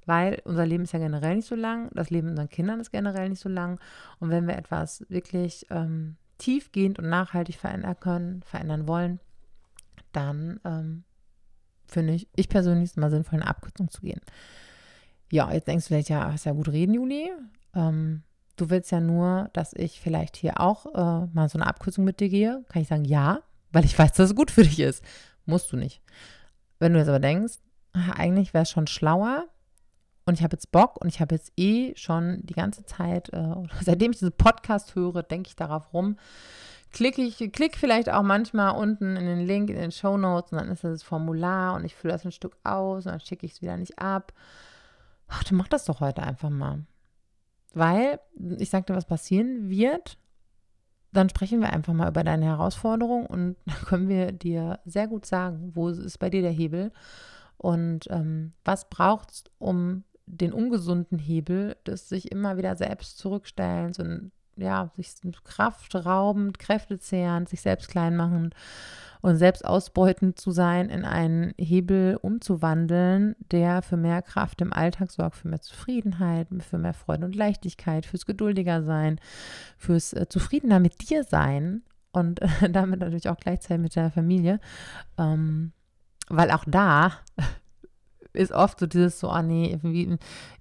weil 0.05 0.41
unser 0.45 0.65
Leben 0.65 0.83
ist 0.83 0.93
ja 0.93 0.99
generell 0.99 1.37
nicht 1.37 1.47
so 1.47 1.55
lang, 1.55 1.89
das 1.93 2.09
Leben 2.09 2.29
unseren 2.29 2.49
Kindern 2.49 2.79
ist 2.79 2.91
generell 2.91 3.29
nicht 3.29 3.41
so 3.41 3.49
lang. 3.49 3.79
Und 4.19 4.29
wenn 4.29 4.47
wir 4.47 4.57
etwas 4.57 5.05
wirklich 5.09 5.65
ähm, 5.69 6.17
tiefgehend 6.37 6.99
und 6.99 7.09
nachhaltig 7.09 7.55
verändern 7.55 7.99
können, 7.99 8.43
verändern 8.43 8.87
wollen, 8.87 9.19
dann 10.11 10.59
ähm, 10.63 11.03
finde 11.87 12.13
ich, 12.13 12.27
ich 12.35 12.49
persönlich 12.49 12.85
ist 12.85 12.97
mal 12.97 13.09
sinnvoll, 13.09 13.39
eine 13.39 13.47
Abkürzung 13.47 13.89
zu 13.89 14.01
gehen. 14.01 14.21
Ja, 15.31 15.51
jetzt 15.51 15.67
denkst 15.67 15.85
du 15.85 15.87
vielleicht, 15.89 16.09
ja, 16.09 16.31
hast 16.31 16.45
ja 16.45 16.51
gut 16.51 16.69
reden, 16.69 16.93
Juli. 16.93 17.31
Ähm, 17.73 18.23
du 18.55 18.69
willst 18.69 18.91
ja 18.91 18.99
nur, 18.99 19.49
dass 19.53 19.73
ich 19.73 19.99
vielleicht 19.99 20.37
hier 20.37 20.59
auch 20.59 20.85
äh, 20.85 21.27
mal 21.33 21.49
so 21.49 21.57
eine 21.57 21.67
Abkürzung 21.67 22.05
mit 22.05 22.19
dir 22.19 22.29
gehe. 22.29 22.63
Kann 22.69 22.81
ich 22.81 22.87
sagen, 22.87 23.05
ja, 23.05 23.39
weil 23.71 23.85
ich 23.85 23.97
weiß, 23.99 24.13
dass 24.13 24.29
es 24.29 24.35
gut 24.35 24.51
für 24.51 24.63
dich 24.63 24.79
ist. 24.79 25.03
Musst 25.45 25.71
du 25.71 25.77
nicht. 25.77 26.01
Wenn 26.79 26.93
du 26.93 26.99
jetzt 26.99 27.09
aber 27.09 27.19
denkst, 27.19 27.55
eigentlich 28.15 28.53
wäre 28.53 28.63
es 28.63 28.69
schon 28.69 28.87
schlauer 28.87 29.45
und 30.25 30.33
ich 30.35 30.43
habe 30.43 30.55
jetzt 30.55 30.71
Bock 30.71 30.97
und 31.01 31.07
ich 31.07 31.21
habe 31.21 31.35
jetzt 31.35 31.53
eh 31.55 31.93
schon 31.95 32.39
die 32.43 32.53
ganze 32.53 32.85
Zeit, 32.85 33.31
äh, 33.31 33.55
seitdem 33.81 34.11
ich 34.11 34.19
diesen 34.19 34.31
Podcast 34.31 34.95
höre, 34.95 35.23
denke 35.23 35.49
ich 35.49 35.55
darauf 35.55 35.93
rum. 35.93 36.17
Klicke 36.91 37.21
ich, 37.21 37.37
klick 37.51 37.75
vielleicht 37.75 38.09
auch 38.09 38.23
manchmal 38.23 38.75
unten 38.75 39.17
in 39.17 39.25
den 39.25 39.45
Link 39.45 39.69
in 39.69 39.75
den 39.75 39.91
Show 39.91 40.17
Notes 40.17 40.53
und 40.53 40.59
dann 40.59 40.69
ist 40.69 40.83
das 40.83 41.03
Formular 41.03 41.75
und 41.75 41.83
ich 41.83 41.93
fülle 41.93 42.13
das 42.13 42.23
ein 42.23 42.31
Stück 42.31 42.55
aus 42.63 43.05
und 43.05 43.11
dann 43.11 43.19
schicke 43.19 43.45
ich 43.45 43.53
es 43.53 43.61
wieder 43.61 43.75
nicht 43.75 43.99
ab. 43.99 44.31
Ach, 45.27 45.43
dann 45.43 45.57
mach 45.57 45.67
das 45.67 45.85
doch 45.85 45.99
heute 45.99 46.23
einfach 46.23 46.49
mal. 46.49 46.85
Weil, 47.73 48.19
ich 48.57 48.69
sagte, 48.69 48.95
was 48.95 49.05
passieren 49.05 49.69
wird, 49.69 50.17
dann 51.11 51.29
sprechen 51.29 51.61
wir 51.61 51.71
einfach 51.71 51.93
mal 51.93 52.09
über 52.09 52.23
deine 52.23 52.45
Herausforderung 52.45 53.25
und 53.25 53.55
dann 53.65 53.77
können 53.85 54.09
wir 54.09 54.31
dir 54.31 54.79
sehr 54.85 55.07
gut 55.07 55.25
sagen, 55.25 55.71
wo 55.73 55.89
ist 55.89 56.19
bei 56.19 56.29
dir 56.29 56.41
der 56.41 56.51
Hebel 56.51 56.91
und 57.57 58.07
ähm, 58.09 58.53
was 58.63 58.89
braucht 58.89 59.31
es, 59.31 59.43
um 59.57 60.03
den 60.25 60.53
ungesunden 60.53 61.19
Hebel 61.19 61.77
des 61.85 62.09
sich 62.09 62.31
immer 62.31 62.57
wieder 62.57 62.75
selbst 62.75 63.17
zurückstellen, 63.17 63.93
so 63.93 64.03
ein, 64.03 64.31
ja, 64.55 64.91
sich 64.95 65.13
Kraft 65.43 65.93
raubend, 65.95 66.59
Kräfte 66.59 66.99
zehren, 66.99 67.45
sich 67.45 67.61
selbst 67.61 67.89
klein 67.89 68.15
machen 68.15 68.53
und 69.25 69.37
selbst 69.37 69.65
ausbeutend 69.65 70.39
zu 70.39 70.51
sein, 70.51 70.91
in 70.91 71.03
einen 71.03 71.55
Hebel 71.57 72.19
umzuwandeln, 72.21 73.35
der 73.49 73.81
für 73.81 73.97
mehr 73.97 74.21
Kraft 74.21 74.61
im 74.61 74.71
Alltag 74.71 75.09
sorgt, 75.09 75.37
für 75.37 75.47
mehr 75.47 75.61
Zufriedenheit, 75.61 76.47
für 76.59 76.77
mehr 76.77 76.93
Freude 76.93 77.25
und 77.25 77.35
Leichtigkeit, 77.35 78.05
fürs 78.05 78.27
geduldiger 78.27 78.83
sein, 78.83 79.19
fürs 79.79 80.13
äh, 80.13 80.29
zufriedener 80.29 80.79
mit 80.79 81.09
dir 81.09 81.23
sein 81.23 81.81
und 82.11 82.39
äh, 82.39 82.69
damit 82.69 82.99
natürlich 82.99 83.27
auch 83.27 83.37
gleichzeitig 83.37 83.81
mit 83.81 83.95
der 83.95 84.11
Familie. 84.11 84.59
Ähm, 85.17 85.71
weil 86.29 86.51
auch 86.51 86.65
da 86.67 87.13
ist 88.33 88.51
oft 88.51 88.79
so 88.79 88.85
dieses 88.85 89.19
so, 89.19 89.31
ah 89.31 89.41
nee, 89.41 89.79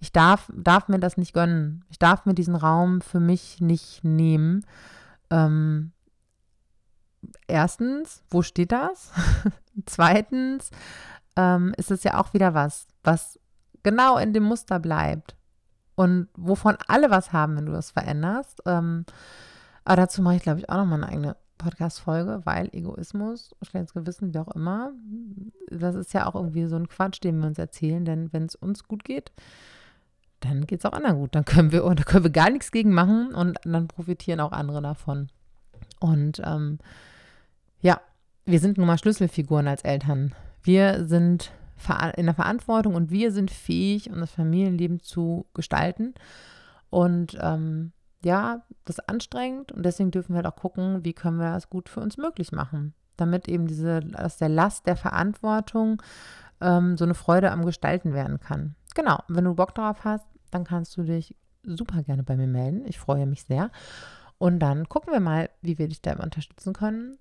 ich 0.01 0.13
darf, 0.13 0.51
darf 0.57 0.89
mir 0.89 1.01
das 1.01 1.19
nicht 1.19 1.35
gönnen. 1.35 1.85
Ich 1.91 1.99
darf 1.99 2.25
mir 2.25 2.33
diesen 2.33 2.57
Raum 2.57 3.03
für 3.03 3.21
mich 3.21 3.61
nicht 3.61 4.05
nehmen. 4.05 4.65
Ähm, 5.29 5.93
erstens, 7.47 8.23
wo 8.31 8.43
steht 8.43 8.73
das? 8.73 9.13
Zweitens 9.87 10.71
ähm, 11.37 11.75
ist 11.77 11.91
es 11.91 12.05
ja 12.05 12.21
auch 12.21 12.35
wieder 12.35 12.55
was, 12.55 12.87
was 13.03 13.39
genau 13.83 14.19
in 14.19 14.33
dem 14.33 14.45
Muster 14.45 14.79
bleibt 14.79 15.37
und 15.95 16.29
wovon 16.37 16.77
alle 16.89 17.11
was 17.11 17.33
haben, 17.33 17.57
wenn 17.57 17.67
du 17.67 17.73
das 17.73 17.91
veränderst. 17.91 18.63
Ähm, 18.67 19.05
aber 19.85 19.97
dazu 19.97 20.23
mache 20.23 20.37
ich, 20.37 20.43
glaube 20.43 20.61
ich, 20.61 20.69
auch 20.69 20.77
noch 20.77 20.87
mal 20.87 20.97
eine 20.97 21.09
eigene 21.09 21.37
Podcast-Folge, 21.59 22.43
weil 22.45 22.69
Egoismus, 22.73 23.55
schlechtes 23.63 23.95
Gewissen, 23.95 24.35
wie 24.35 24.39
auch 24.39 24.55
immer, 24.55 24.93
das 25.69 25.95
ist 25.95 26.13
ja 26.13 26.27
auch 26.27 26.35
irgendwie 26.35 26.67
so 26.67 26.77
ein 26.77 26.89
Quatsch, 26.89 27.23
den 27.23 27.39
wir 27.39 27.47
uns 27.47 27.59
erzählen, 27.59 28.05
denn 28.05 28.33
wenn 28.33 28.45
es 28.45 28.55
uns 28.55 28.85
gut 28.85 29.05
geht, 29.05 29.33
dann 30.41 30.67
geht 30.67 30.81
es 30.81 30.85
auch 30.85 30.93
anderen 30.93 31.19
gut. 31.19 31.35
Dann 31.35 31.45
können 31.45 31.73
wir, 31.73 31.83
da 31.83 32.03
können 32.03 32.25
wir 32.25 32.31
gar 32.31 32.51
nichts 32.51 32.71
gegen 32.71 32.93
machen 32.93 33.35
und 33.35 33.59
dann 33.65 33.89
profitieren 33.89 34.41
auch 34.41 34.53
andere 34.53 34.83
davon. 34.83 35.29
Und 36.01 36.41
ähm, 36.45 36.79
ja, 37.85 38.01
wir 38.47 38.59
sind 38.61 38.79
nun 38.79 38.87
mal 38.87 38.99
Schlüsselfiguren 38.99 39.69
als 39.69 39.83
Eltern. 39.83 40.35
Wir 40.63 41.05
sind 41.05 41.53
in 42.17 42.25
der 42.25 42.35
Verantwortung 42.35 42.95
und 42.95 43.11
wir 43.11 43.31
sind 43.31 43.51
fähig, 43.51 44.11
um 44.11 44.21
das 44.21 44.31
Familienleben 44.31 45.01
zu 45.01 45.45
gestalten. 45.53 46.15
Und 46.89 47.37
ähm, 47.41 47.93
ja, 48.25 48.63
das 48.87 48.99
ist 48.99 49.09
anstrengend 49.09 49.71
und 49.71 49.85
deswegen 49.85 50.11
dürfen 50.11 50.33
wir 50.33 50.37
halt 50.37 50.47
auch 50.47 50.57
gucken, 50.57 51.05
wie 51.05 51.13
können 51.13 51.37
wir 51.37 51.53
das 51.53 51.69
gut 51.69 51.91
für 51.91 52.01
uns 52.01 52.17
möglich 52.17 52.53
machen, 52.53 52.95
damit 53.19 53.49
eben 53.49 53.67
diese, 53.67 54.01
aus 54.17 54.39
der 54.39 54.49
Last 54.49 54.87
der 54.87 54.97
Verantwortung 54.97 56.01
ähm, 56.63 56.97
so 56.97 57.05
eine 57.05 57.15
Freude 57.15 57.51
am 57.51 57.67
Gestalten 57.67 58.15
werden 58.15 58.41
kann. 58.41 58.77
Genau, 58.95 59.19
wenn 59.29 59.45
du 59.45 59.55
Bock 59.55 59.75
darauf 59.75 60.05
hast, 60.05 60.27
dann 60.51 60.65
kannst 60.65 60.97
du 60.97 61.03
dich 61.03 61.37
super 61.65 62.03
gerne 62.03 62.23
bei 62.23 62.37
mir 62.37 62.47
melden. 62.47 62.87
Ich 62.87 62.99
freue 62.99 63.27
mich 63.27 63.45
sehr. 63.45 63.71
Und 64.39 64.61
dann 64.61 64.89
gucken 64.89 65.13
wir 65.13 65.21
mal, 65.21 65.51
wie 65.61 65.79
wir 65.79 65.89
dich 65.89 66.01
da 66.01 66.15
unterstützen 66.15 66.73
können. 66.73 67.19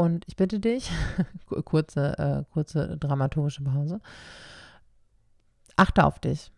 Und 0.00 0.24
ich 0.28 0.36
bitte 0.36 0.60
dich, 0.60 0.90
kurze, 1.66 2.18
äh, 2.18 2.44
kurze 2.54 2.96
dramaturgische 2.96 3.62
Pause, 3.62 4.00
achte 5.76 6.04
auf 6.04 6.18
dich. 6.18 6.50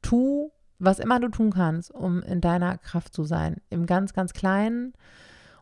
Tu 0.00 0.50
was 0.78 0.98
immer 0.98 1.20
du 1.20 1.28
tun 1.28 1.50
kannst, 1.50 1.90
um 1.90 2.22
in 2.22 2.40
deiner 2.40 2.78
Kraft 2.78 3.12
zu 3.12 3.24
sein, 3.24 3.60
im 3.68 3.84
ganz, 3.84 4.14
ganz 4.14 4.32
kleinen 4.32 4.94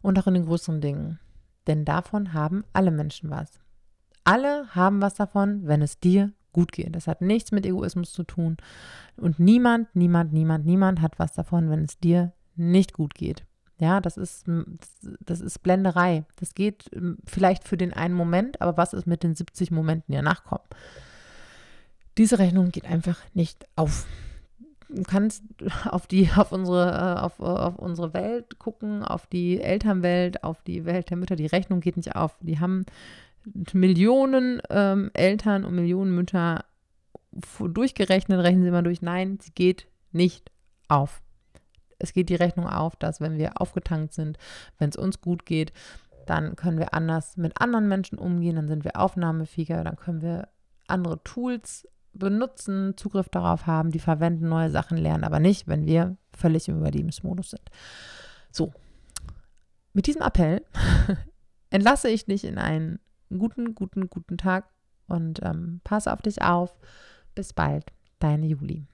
und 0.03 0.21
auch 0.21 0.29
in 0.29 0.35
den 0.35 0.47
größeren 0.47 0.81
Dingen. 0.81 1.19
Denn 1.67 1.85
davon 1.85 2.33
haben 2.33 2.63
alle 2.75 2.93
Menschen 2.93 3.29
was. 3.29 3.59
Alle 4.23 4.69
haben 4.77 5.03
was 5.03 5.15
davon, 5.15 5.67
wenn 5.67 5.83
es 5.83 5.99
dir 5.99 6.33
gut 6.53 6.71
geht. 6.71 6.95
Das 6.95 7.09
hat 7.09 7.23
nichts 7.23 7.51
mit 7.51 7.67
Egoismus 7.67 8.13
zu 8.13 8.23
tun. 8.23 8.57
Und 9.17 9.41
niemand, 9.41 9.89
niemand, 9.97 10.33
niemand, 10.33 10.65
niemand 10.65 11.01
hat 11.01 11.19
was 11.19 11.33
davon, 11.33 11.71
wenn 11.71 11.83
es 11.83 11.99
dir 11.99 12.35
nicht 12.55 12.93
gut 12.93 13.17
geht. 13.17 13.45
Ja, 13.81 14.01
das 14.01 14.19
ist, 14.19 14.45
das 15.21 15.41
ist 15.41 15.63
Blenderei. 15.63 16.25
Das 16.37 16.55
geht 16.55 16.91
vielleicht 17.25 17.67
für 17.67 17.79
den 17.79 17.95
einen 17.95 18.15
Moment, 18.15 18.61
aber 18.61 18.77
was 18.77 18.93
ist 18.93 19.07
mit 19.07 19.23
den 19.23 19.35
70 19.35 19.71
Momenten, 19.71 20.13
die 20.13 20.17
danach 20.17 20.45
kommen? 20.45 20.65
Diese 22.19 22.39
Rechnung 22.39 22.71
geht 22.71 22.85
einfach 22.85 23.19
nicht 23.33 23.67
auf 23.77 24.07
kannst 25.07 25.45
auf 25.91 26.07
die, 26.07 26.29
auf 26.37 26.53
unsere, 26.53 26.91
äh, 26.91 27.21
auf, 27.21 27.41
auf 27.41 27.79
unsere 27.79 28.13
Welt 28.13 28.59
gucken, 28.59 29.03
auf 29.05 29.27
die 29.27 29.61
Elternwelt, 29.61 30.45
auf 30.45 30.63
die 30.63 30.85
Welt 30.85 31.11
der 31.11 31.17
Mütter. 31.17 31.37
Die 31.37 31.47
Rechnung 31.47 31.81
geht 31.81 31.97
nicht 31.97 32.17
auf. 32.17 32.37
Die 32.41 32.61
haben 32.61 32.85
Millionen 33.73 34.61
ähm, 34.69 35.11
Eltern 35.15 35.65
und 35.65 35.75
Millionen 35.75 36.15
Mütter 36.15 36.65
durchgerechnet, 37.61 38.41
rechnen 38.41 38.65
sie 38.65 38.71
mal 38.71 38.83
durch. 38.83 39.03
Nein, 39.03 39.39
sie 39.41 39.53
geht 39.53 39.87
nicht 40.13 40.51
auf. 40.89 41.23
Es 42.01 42.13
geht 42.13 42.29
die 42.29 42.35
Rechnung 42.35 42.67
auf, 42.67 42.97
dass 42.97 43.21
wenn 43.21 43.39
wir 43.39 43.61
aufgetankt 43.61 44.13
sind, 44.13 44.39
wenn 44.79 44.91
es 44.91 44.97
uns 44.97 45.21
gut 45.21 45.47
geht, 45.47 45.73
dann 46.27 46.57
können 46.57 46.79
wir 46.79 46.95
anders 46.95 47.37
mit 47.37 47.61
anderen 47.61 47.89
Menschen 47.89 48.19
umgehen, 48.19 48.57
dann 48.57 48.69
sind 48.69 48.85
wir 48.85 48.97
aufnahmefähiger, 48.97 49.83
dann 49.85 49.97
können 49.97 50.23
wir 50.23 50.49
andere 50.87 51.23
Tools 51.25 51.89
benutzen, 52.13 52.97
Zugriff 52.97 53.29
darauf 53.29 53.67
haben, 53.67 53.91
die 53.91 53.99
verwenden, 53.99 54.49
neue 54.49 54.71
Sachen 54.71 54.99
lernen, 54.99 55.25
aber 55.25 55.41
nicht, 55.41 55.69
wenn 55.69 55.87
wir 55.87 56.17
völlig 56.33 56.69
im 56.69 56.79
Überlebensmodus 56.79 57.51
sind. 57.51 57.71
So, 58.51 58.73
mit 59.93 60.07
diesem 60.07 60.23
Appell 60.23 60.65
entlasse 61.71 62.09
ich 62.09 62.27
dich 62.27 62.45
in 62.45 62.59
einen 62.59 62.99
guten, 63.31 63.75
guten, 63.75 64.09
guten 64.09 64.39
Tag 64.39 64.69
und 65.07 65.41
ähm, 65.43 65.81
passe 65.85 66.13
auf 66.13 66.23
dich 66.23 66.43
auf. 66.43 66.77
Bis 67.35 67.53
bald, 67.53 67.93
deine 68.19 68.47
Juli. 68.47 68.87